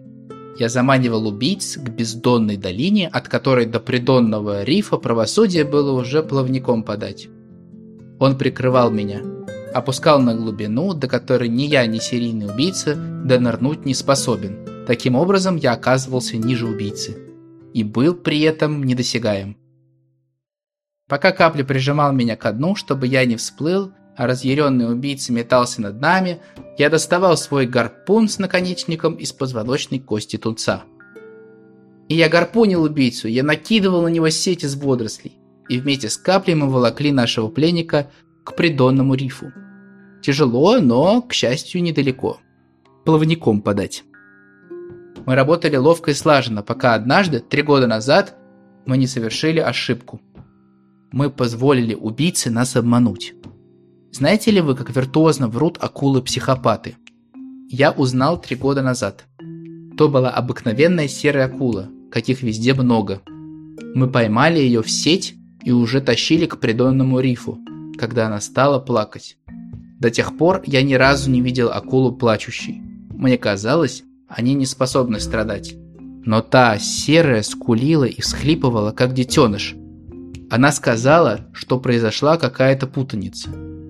Я 0.59 0.67
заманивал 0.67 1.25
убийц 1.25 1.77
к 1.77 1.89
бездонной 1.89 2.57
долине, 2.57 3.07
от 3.07 3.29
которой 3.29 3.65
до 3.65 3.79
придонного 3.79 4.63
рифа 4.63 4.97
правосудие 4.97 5.63
было 5.63 5.97
уже 5.97 6.21
плавником 6.21 6.83
подать. 6.83 7.29
Он 8.19 8.37
прикрывал 8.37 8.91
меня, 8.91 9.21
опускал 9.73 10.19
на 10.19 10.35
глубину, 10.35 10.93
до 10.93 11.07
которой 11.07 11.47
ни 11.47 11.61
я, 11.61 11.85
ни 11.85 11.99
серийный 11.99 12.47
убийца 12.47 12.95
донырнуть 12.95 13.85
не 13.85 13.93
способен. 13.93 14.85
Таким 14.85 15.15
образом, 15.15 15.55
я 15.55 15.71
оказывался 15.71 16.35
ниже 16.35 16.67
убийцы. 16.67 17.17
И 17.73 17.85
был 17.85 18.13
при 18.13 18.41
этом 18.41 18.83
недосягаем. 18.83 19.55
Пока 21.07 21.31
капля 21.31 21.63
прижимал 21.63 22.11
меня 22.11 22.35
ко 22.35 22.51
дну, 22.51 22.75
чтобы 22.75 23.07
я 23.07 23.23
не 23.23 23.37
всплыл, 23.37 23.93
а 24.19 24.27
разъяренный 24.27 24.91
убийца 24.91 25.31
метался 25.31 25.81
над 25.81 26.01
нами, 26.01 26.41
я 26.77 26.89
доставал 26.89 27.37
свой 27.37 27.65
гарпун 27.65 28.27
с 28.27 28.37
наконечником 28.37 29.13
из 29.13 29.31
позвоночной 29.31 29.99
кости 29.99 30.35
тунца. 30.35 30.83
И 32.09 32.15
я 32.15 32.27
гарпунил 32.27 32.83
убийцу, 32.83 33.29
я 33.29 33.43
накидывал 33.43 34.01
на 34.01 34.09
него 34.09 34.29
сеть 34.29 34.65
из 34.65 34.75
водорослей, 34.75 35.39
и 35.69 35.79
вместе 35.79 36.09
с 36.09 36.17
каплей 36.17 36.55
мы 36.55 36.69
волокли 36.69 37.13
нашего 37.13 37.47
пленника 37.47 38.11
к 38.43 38.57
придонному 38.57 39.13
рифу. 39.13 39.53
Тяжело, 40.21 40.79
но, 40.79 41.21
к 41.21 41.31
счастью, 41.31 41.81
недалеко. 41.81 42.39
Плавником 43.05 43.61
подать. 43.61 44.03
Мы 45.25 45.33
работали 45.33 45.77
ловко 45.77 46.11
и 46.11 46.13
слаженно, 46.13 46.61
пока 46.61 46.93
однажды, 46.93 47.39
три 47.39 47.61
года 47.61 47.87
назад, 47.87 48.35
мы 48.85 48.97
не 48.97 49.07
совершили 49.07 49.61
ошибку. 49.61 50.19
Мы 51.13 51.29
позволили 51.29 51.93
убийце 51.93 52.51
нас 52.51 52.75
обмануть. 52.75 53.33
Знаете 54.11 54.49
ли 54.49 54.59
вы, 54.59 54.75
как 54.75 54.95
виртуозно 54.95 55.47
врут 55.47 55.77
акулы-психопаты? 55.79 56.95
Я 57.69 57.91
узнал 57.91 58.41
три 58.41 58.55
года 58.55 58.81
назад. 58.81 59.25
То 59.97 60.09
была 60.09 60.31
обыкновенная 60.31 61.07
серая 61.07 61.45
акула, 61.45 61.89
каких 62.11 62.41
везде 62.41 62.73
много. 62.73 63.21
Мы 63.93 64.09
поймали 64.09 64.59
ее 64.59 64.81
в 64.81 64.89
сеть 64.89 65.35
и 65.63 65.71
уже 65.71 66.01
тащили 66.01 66.47
к 66.47 66.57
придонному 66.57 67.19
рифу, 67.19 67.59
когда 67.99 68.25
она 68.25 68.41
стала 68.41 68.79
плакать. 68.79 69.37
До 69.99 70.09
тех 70.09 70.35
пор 70.37 70.63
я 70.65 70.81
ни 70.81 70.95
разу 70.95 71.29
не 71.29 71.41
видел 71.41 71.69
акулу 71.69 72.11
плачущей. 72.11 72.81
Мне 73.11 73.37
казалось, 73.37 74.03
они 74.27 74.55
не 74.55 74.65
способны 74.65 75.19
страдать. 75.19 75.75
Но 76.25 76.41
та 76.41 76.79
серая 76.79 77.43
скулила 77.43 78.05
и 78.05 78.21
всхлипывала, 78.21 78.91
как 78.91 79.13
детеныш. 79.13 79.75
Она 80.49 80.71
сказала, 80.71 81.41
что 81.53 81.79
произошла 81.79 82.37
какая-то 82.37 82.87
путаница 82.87 83.49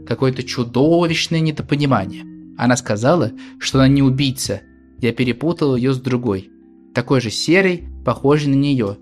какое-то 0.09 0.41
чудовищное 0.41 1.39
недопонимание. 1.39 2.25
Она 2.57 2.75
сказала, 2.75 3.31
что 3.59 3.77
она 3.77 3.87
не 3.87 4.01
убийца. 4.01 4.61
Я 4.97 5.13
перепутал 5.13 5.75
ее 5.75 5.93
с 5.93 5.99
другой. 5.99 6.49
Такой 6.95 7.21
же 7.21 7.29
серой, 7.29 7.87
похожей 8.03 8.49
на 8.49 8.55
нее. 8.55 8.97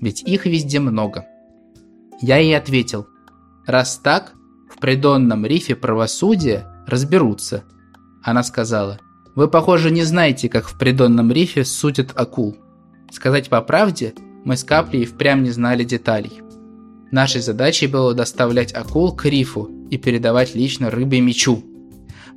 Ведь 0.00 0.22
их 0.22 0.46
везде 0.46 0.80
много. 0.80 1.26
Я 2.22 2.38
ей 2.38 2.56
ответил. 2.56 3.06
Раз 3.66 3.98
так, 3.98 4.32
в 4.74 4.80
придонном 4.80 5.44
рифе 5.44 5.76
правосудия 5.76 6.66
разберутся. 6.86 7.64
Она 8.22 8.42
сказала. 8.42 8.98
Вы, 9.36 9.46
похоже, 9.46 9.90
не 9.90 10.04
знаете, 10.04 10.48
как 10.48 10.66
в 10.66 10.78
придонном 10.78 11.30
рифе 11.30 11.66
судят 11.66 12.12
акул. 12.18 12.56
Сказать 13.12 13.50
по 13.50 13.60
правде, 13.60 14.14
мы 14.46 14.56
с 14.56 14.64
Каплей 14.64 15.04
впрямь 15.04 15.42
не 15.42 15.50
знали 15.50 15.84
деталей. 15.84 16.40
Нашей 17.10 17.40
задачей 17.40 17.86
было 17.86 18.14
доставлять 18.14 18.72
акул 18.72 19.12
к 19.12 19.24
рифу 19.24 19.70
и 19.90 19.98
передавать 19.98 20.54
лично 20.54 20.90
рыбе 20.90 21.20
мечу. 21.20 21.62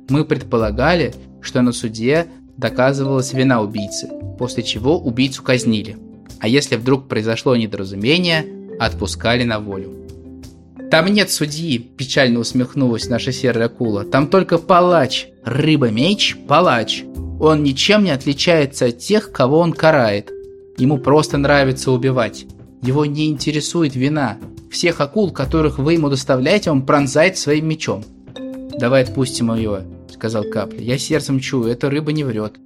Мы 0.08 0.24
предполагали, 0.24 1.14
что 1.40 1.62
на 1.62 1.72
суде 1.72 2.26
доказывалась 2.56 3.32
вина 3.32 3.60
убийцы, 3.60 4.08
после 4.38 4.62
чего 4.62 4.98
убийцу 4.98 5.42
казнили. 5.42 5.96
А 6.40 6.48
если 6.48 6.76
вдруг 6.76 7.08
произошло 7.08 7.56
недоразумение, 7.56 8.44
отпускали 8.78 9.44
на 9.44 9.60
волю. 9.60 9.94
Там 10.90 11.06
нет 11.06 11.30
судьи, 11.30 11.78
печально 11.78 12.40
усмехнулась 12.40 13.08
наша 13.08 13.32
серая 13.32 13.66
акула. 13.66 14.04
Там 14.04 14.28
только 14.28 14.58
палач. 14.58 15.28
Рыба-меч– 15.44 16.36
палач. 16.48 17.04
Он 17.40 17.62
ничем 17.62 18.04
не 18.04 18.10
отличается 18.10 18.86
от 18.86 18.98
тех, 18.98 19.32
кого 19.32 19.58
он 19.58 19.72
карает. 19.72 20.30
Ему 20.78 20.98
просто 20.98 21.36
нравится 21.36 21.90
убивать. 21.90 22.46
Его 22.82 23.06
не 23.06 23.28
интересует 23.28 23.94
вина. 23.96 24.38
Всех 24.74 25.00
акул, 25.00 25.30
которых 25.30 25.78
вы 25.78 25.92
ему 25.92 26.10
доставляете, 26.10 26.72
он 26.72 26.84
пронзает 26.84 27.38
своим 27.38 27.68
мечом. 27.68 28.02
«Давай 28.76 29.04
отпустим 29.04 29.54
его»,— 29.54 29.82
сказал 30.12 30.42
Капля. 30.42 30.80
«Я 30.80 30.98
сердцем 30.98 31.38
чую, 31.38 31.70
эта 31.70 31.88
рыба 31.88 32.10
не 32.10 32.24
врет». 32.24 32.56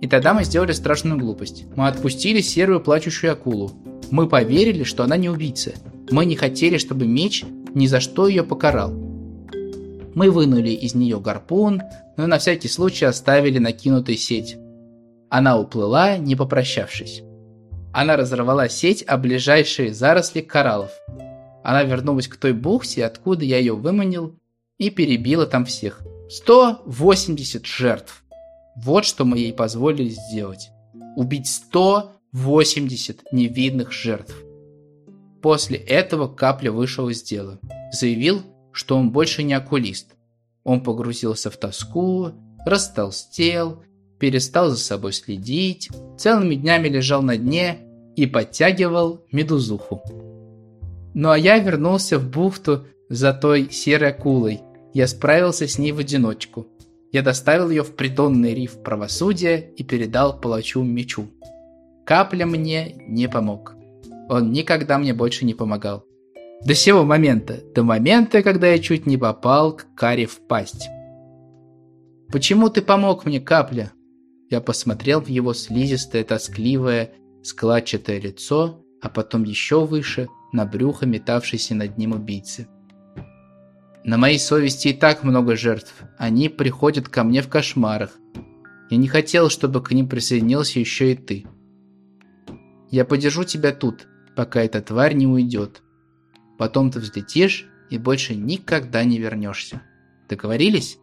И 0.00 0.08
тогда 0.08 0.32
мы 0.32 0.44
сделали 0.44 0.72
страшную 0.72 1.20
глупость. 1.20 1.66
Мы 1.76 1.86
отпустили 1.86 2.40
серую 2.40 2.80
плачущую 2.80 3.30
акулу. 3.30 3.72
Мы 4.10 4.26
поверили, 4.26 4.84
что 4.84 5.04
она 5.04 5.18
не 5.18 5.28
убийца. 5.28 5.72
Мы 6.10 6.24
не 6.24 6.34
хотели, 6.34 6.78
чтобы 6.78 7.06
меч 7.06 7.44
ни 7.74 7.88
за 7.88 8.00
что 8.00 8.26
ее 8.26 8.42
покарал. 8.42 8.90
Мы 10.14 10.30
вынули 10.30 10.70
из 10.70 10.94
нее 10.94 11.20
гарпун, 11.20 11.82
но 12.16 12.26
на 12.26 12.38
всякий 12.38 12.68
случай 12.68 13.04
оставили 13.04 13.58
накинутой 13.58 14.16
сеть. 14.16 14.56
Она 15.28 15.58
уплыла, 15.58 16.16
не 16.16 16.36
попрощавшись. 16.36 17.22
Она 17.92 18.16
разорвала 18.16 18.70
сеть 18.70 19.04
о 19.06 19.18
ближайшие 19.18 19.92
заросли 19.92 20.40
кораллов. 20.40 20.90
Она 21.64 21.82
вернулась 21.82 22.28
к 22.28 22.36
той 22.36 22.52
бухте, 22.52 23.06
откуда 23.06 23.44
я 23.44 23.58
ее 23.58 23.74
выманил, 23.74 24.38
и 24.76 24.90
перебила 24.90 25.46
там 25.46 25.64
всех. 25.64 26.02
180 26.28 27.64
жертв. 27.64 28.22
Вот 28.76 29.06
что 29.06 29.24
мы 29.24 29.38
ей 29.38 29.52
позволили 29.54 30.10
сделать. 30.10 30.68
Убить 31.16 31.46
180 31.46 33.32
невинных 33.32 33.92
жертв. 33.92 34.34
После 35.40 35.78
этого 35.78 36.28
Капля 36.28 36.70
вышел 36.70 37.08
из 37.08 37.22
дела. 37.22 37.58
Заявил, 37.92 38.42
что 38.72 38.96
он 38.98 39.10
больше 39.10 39.42
не 39.42 39.54
окулист. 39.54 40.16
Он 40.64 40.82
погрузился 40.82 41.50
в 41.50 41.56
тоску, 41.56 42.32
растолстел, 42.66 43.82
перестал 44.18 44.68
за 44.68 44.76
собой 44.76 45.14
следить, 45.14 45.88
целыми 46.18 46.56
днями 46.56 46.88
лежал 46.88 47.22
на 47.22 47.38
дне 47.38 47.78
и 48.16 48.26
подтягивал 48.26 49.24
медузуху. 49.32 50.02
Ну 51.14 51.30
а 51.30 51.38
я 51.38 51.58
вернулся 51.58 52.18
в 52.18 52.28
бухту 52.28 52.86
за 53.08 53.32
той 53.32 53.70
серой 53.70 54.10
акулой. 54.10 54.60
Я 54.92 55.06
справился 55.06 55.66
с 55.66 55.78
ней 55.78 55.92
в 55.92 55.98
одиночку. 55.98 56.66
Я 57.12 57.22
доставил 57.22 57.70
ее 57.70 57.84
в 57.84 57.94
придонный 57.94 58.54
риф 58.54 58.82
правосудия 58.82 59.58
и 59.76 59.84
передал 59.84 60.40
палачу 60.40 60.82
мечу. 60.82 61.28
Капля 62.04 62.44
мне 62.44 62.96
не 63.06 63.28
помог. 63.28 63.74
Он 64.28 64.50
никогда 64.50 64.98
мне 64.98 65.14
больше 65.14 65.44
не 65.44 65.54
помогал. 65.54 66.04
До 66.64 66.74
сего 66.74 67.04
момента, 67.04 67.60
до 67.74 67.82
момента, 67.82 68.42
когда 68.42 68.68
я 68.68 68.78
чуть 68.78 69.06
не 69.06 69.16
попал 69.16 69.76
к 69.76 69.86
Каре 69.94 70.26
в 70.26 70.40
пасть. 70.40 70.88
«Почему 72.32 72.68
ты 72.70 72.82
помог 72.82 73.26
мне, 73.26 73.40
Капля?» 73.40 73.92
Я 74.50 74.60
посмотрел 74.60 75.20
в 75.20 75.28
его 75.28 75.52
слизистое, 75.52 76.24
тоскливое, 76.24 77.12
складчатое 77.42 78.18
лицо, 78.18 78.84
а 79.02 79.08
потом 79.08 79.44
еще 79.44 79.84
выше, 79.84 80.28
на 80.54 80.64
брюхо 80.64 81.04
метавшейся 81.04 81.74
над 81.74 81.98
ним 81.98 82.12
убийцы. 82.12 82.68
На 84.04 84.16
моей 84.18 84.38
совести 84.38 84.88
и 84.88 84.92
так 84.92 85.24
много 85.24 85.56
жертв. 85.56 85.92
Они 86.16 86.48
приходят 86.48 87.08
ко 87.08 87.24
мне 87.24 87.42
в 87.42 87.48
кошмарах. 87.48 88.12
Я 88.88 88.96
не 88.96 89.08
хотел, 89.08 89.50
чтобы 89.50 89.82
к 89.82 89.90
ним 89.90 90.08
присоединился 90.08 90.78
еще 90.78 91.12
и 91.12 91.16
ты. 91.16 91.44
Я 92.90 93.04
подержу 93.04 93.42
тебя 93.42 93.72
тут, 93.72 94.06
пока 94.36 94.62
эта 94.62 94.80
тварь 94.80 95.14
не 95.14 95.26
уйдет. 95.26 95.82
Потом 96.56 96.92
ты 96.92 97.00
взлетишь 97.00 97.66
и 97.90 97.98
больше 97.98 98.36
никогда 98.36 99.02
не 99.02 99.18
вернешься. 99.18 99.82
Договорились? 100.28 100.98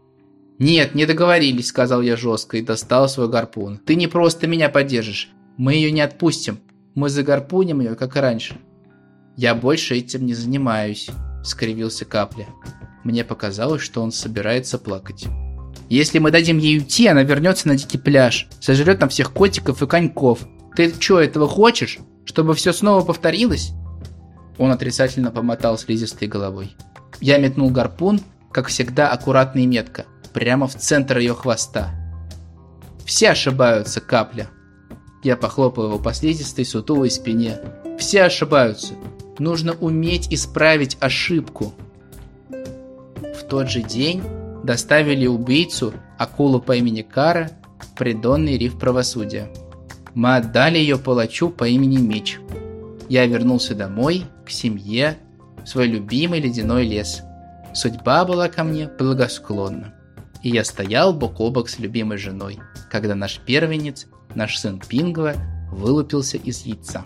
«Нет, 0.59 0.93
не 0.93 1.07
договорились»,— 1.07 1.67
сказал 1.69 2.01
я 2.01 2.15
жестко 2.15 2.57
и 2.57 2.61
достал 2.61 3.09
свой 3.09 3.27
гарпун. 3.27 3.79
«Ты 3.79 3.95
не 3.95 4.07
просто 4.07 4.45
меня 4.45 4.69
поддержишь. 4.69 5.31
Мы 5.57 5.73
ее 5.73 5.91
не 5.91 6.01
отпустим. 6.01 6.59
Мы 6.93 7.09
загарпуним 7.09 7.81
ее, 7.81 7.95
как 7.95 8.15
и 8.15 8.19
раньше». 8.19 8.57
«Я 9.41 9.55
больше 9.55 9.97
этим 9.97 10.27
не 10.27 10.35
занимаюсь»,— 10.35 11.09
скривился 11.43 12.05
Капля. 12.05 12.45
Мне 13.03 13.23
показалось, 13.23 13.81
что 13.81 14.03
он 14.03 14.11
собирается 14.11 14.77
плакать. 14.77 15.25
«Если 15.89 16.19
мы 16.19 16.29
дадим 16.29 16.59
ей 16.59 16.77
уйти, 16.77 17.07
она 17.07 17.23
вернется 17.23 17.67
на 17.67 17.75
дикий 17.75 17.97
пляж, 17.97 18.47
сожрет 18.59 18.99
там 18.99 19.09
всех 19.09 19.33
котиков 19.33 19.81
и 19.81 19.87
коньков. 19.87 20.41
Ты 20.75 20.93
что, 20.99 21.19
этого 21.19 21.47
хочешь? 21.47 21.97
Чтобы 22.23 22.53
все 22.53 22.71
снова 22.71 23.03
повторилось?» 23.03 23.71
Он 24.59 24.69
отрицательно 24.69 25.31
помотал 25.31 25.75
слизистой 25.79 26.27
головой. 26.27 26.75
Я 27.19 27.39
метнул 27.39 27.71
гарпун, 27.71 28.21
как 28.51 28.67
всегда 28.67 29.09
аккуратно 29.09 29.61
и 29.61 29.65
метко, 29.65 30.05
прямо 30.33 30.67
в 30.67 30.75
центр 30.75 31.17
ее 31.17 31.33
хвоста. 31.33 31.89
Все 33.07 33.31
ошибаются, 33.31 34.01
капля. 34.01 34.51
Я 35.23 35.35
похлопал 35.35 35.85
его 35.85 35.97
по 35.97 36.13
слизистой 36.13 36.63
сутулой 36.63 37.09
спине. 37.09 37.57
Все 37.97 38.21
ошибаются. 38.21 38.93
Нужно 39.39 39.73
уметь 39.73 40.31
исправить 40.31 40.97
ошибку. 40.99 41.73
В 42.49 43.43
тот 43.47 43.69
же 43.69 43.81
день 43.81 44.21
доставили 44.63 45.27
убийцу, 45.27 45.93
акулу 46.17 46.61
по 46.61 46.75
имени 46.75 47.01
Кара, 47.01 47.51
в 47.79 47.95
придонный 47.97 48.57
риф 48.57 48.77
правосудия. 48.77 49.49
Мы 50.13 50.35
отдали 50.35 50.77
ее 50.77 50.97
палачу 50.97 51.49
по 51.49 51.67
имени 51.67 51.97
Меч. 51.97 52.39
Я 53.09 53.25
вернулся 53.25 53.75
домой, 53.75 54.25
к 54.45 54.49
семье, 54.49 55.17
в 55.63 55.67
свой 55.67 55.87
любимый 55.87 56.39
ледяной 56.39 56.85
лес. 56.85 57.21
Судьба 57.73 58.25
была 58.25 58.49
ко 58.49 58.63
мне 58.63 58.87
благосклонна. 58.87 59.93
И 60.43 60.49
я 60.49 60.63
стоял 60.63 61.13
бок 61.13 61.39
о 61.39 61.51
бок 61.51 61.69
с 61.69 61.79
любимой 61.79 62.17
женой, 62.17 62.59
когда 62.89 63.15
наш 63.15 63.39
первенец, 63.39 64.07
наш 64.35 64.57
сын 64.57 64.79
Пингва, 64.79 65.33
вылупился 65.71 66.37
из 66.37 66.65
яйца. 66.65 67.03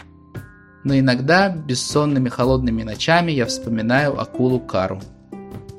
Но 0.86 0.98
иногда 0.98 1.50
бессонными 1.50 2.30
холодными 2.30 2.84
ночами 2.84 3.32
я 3.34 3.46
вспоминаю 3.46 4.18
акулу 4.18 4.62
Кару. 4.62 5.02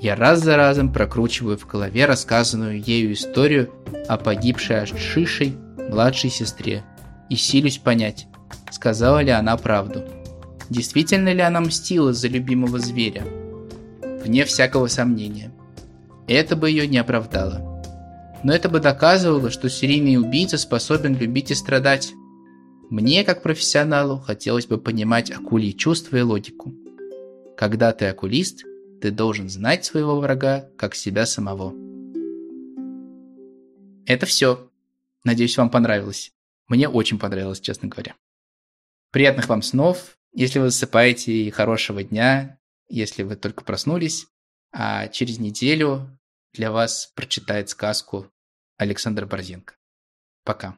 Я 0.01 0.17
раз 0.17 0.43
за 0.43 0.57
разом 0.57 0.93
прокручиваю 0.93 1.57
в 1.57 1.67
голове 1.67 2.05
рассказанную 2.05 2.83
ею 2.83 3.15
историю 3.15 3.73
о 4.09 4.19
погибшей 4.19 4.83
Ашишей 4.83 5.57
младшей 5.89 6.31
сестре 6.31 6.83
и 7.31 7.37
силюсь 7.37 7.79
понять, 7.79 8.27
сказала 8.71 9.23
ли 9.23 9.31
она 9.31 9.57
правду. 9.57 10.05
Действительно 10.69 11.33
ли 11.33 11.41
она 11.41 11.61
мстила 11.61 12.13
за 12.13 12.29
любимого 12.29 12.79
зверя? 12.79 13.25
Вне 14.25 14.45
всякого 14.45 14.89
сомнения. 14.89 15.53
Это 16.27 16.57
бы 16.57 16.69
ее 16.69 16.89
не 16.89 16.99
оправдало. 16.99 17.83
Но 18.43 18.53
это 18.53 18.69
бы 18.69 18.81
доказывало, 18.81 19.51
что 19.51 19.71
серийный 19.71 20.19
убийца 20.19 20.59
способен 20.59 21.17
любить 21.17 21.53
и 21.53 21.55
страдать. 21.55 22.13
Мне, 22.89 23.25
как 23.25 23.43
профессионалу, 23.43 24.19
хотелось 24.19 24.67
бы 24.67 24.79
понимать 24.79 25.31
акульи 25.33 25.73
чувства 25.73 26.19
и 26.19 26.23
логику. 26.23 26.73
Когда 27.57 27.93
ты 27.93 28.07
окулист, 28.07 28.65
ты 29.01 29.11
должен 29.11 29.49
знать 29.49 29.85
своего 29.85 30.21
врага, 30.21 30.71
как 30.79 30.95
себя 30.95 31.27
самого. 31.27 31.75
Это 34.07 34.27
все. 34.27 34.71
Надеюсь, 35.25 35.57
вам 35.57 35.69
понравилось. 35.69 36.33
Мне 36.69 36.89
очень 36.89 37.19
понравилось, 37.19 37.61
честно 37.61 37.89
говоря. 37.89 38.15
Приятных 39.11 39.49
вам 39.49 39.63
снов, 39.63 40.17
если 40.33 40.61
вы 40.61 40.71
засыпаете, 40.71 41.33
и 41.33 41.51
хорошего 41.51 42.05
дня, 42.05 42.61
если 42.89 43.25
вы 43.25 43.35
только 43.35 43.65
проснулись. 43.65 44.27
А 44.73 45.09
через 45.09 45.39
неделю 45.41 46.17
для 46.53 46.71
вас 46.71 47.11
прочитает 47.17 47.69
сказку 47.69 48.31
Александр 48.77 49.27
Борзенко. 49.27 49.75
Пока. 50.45 50.77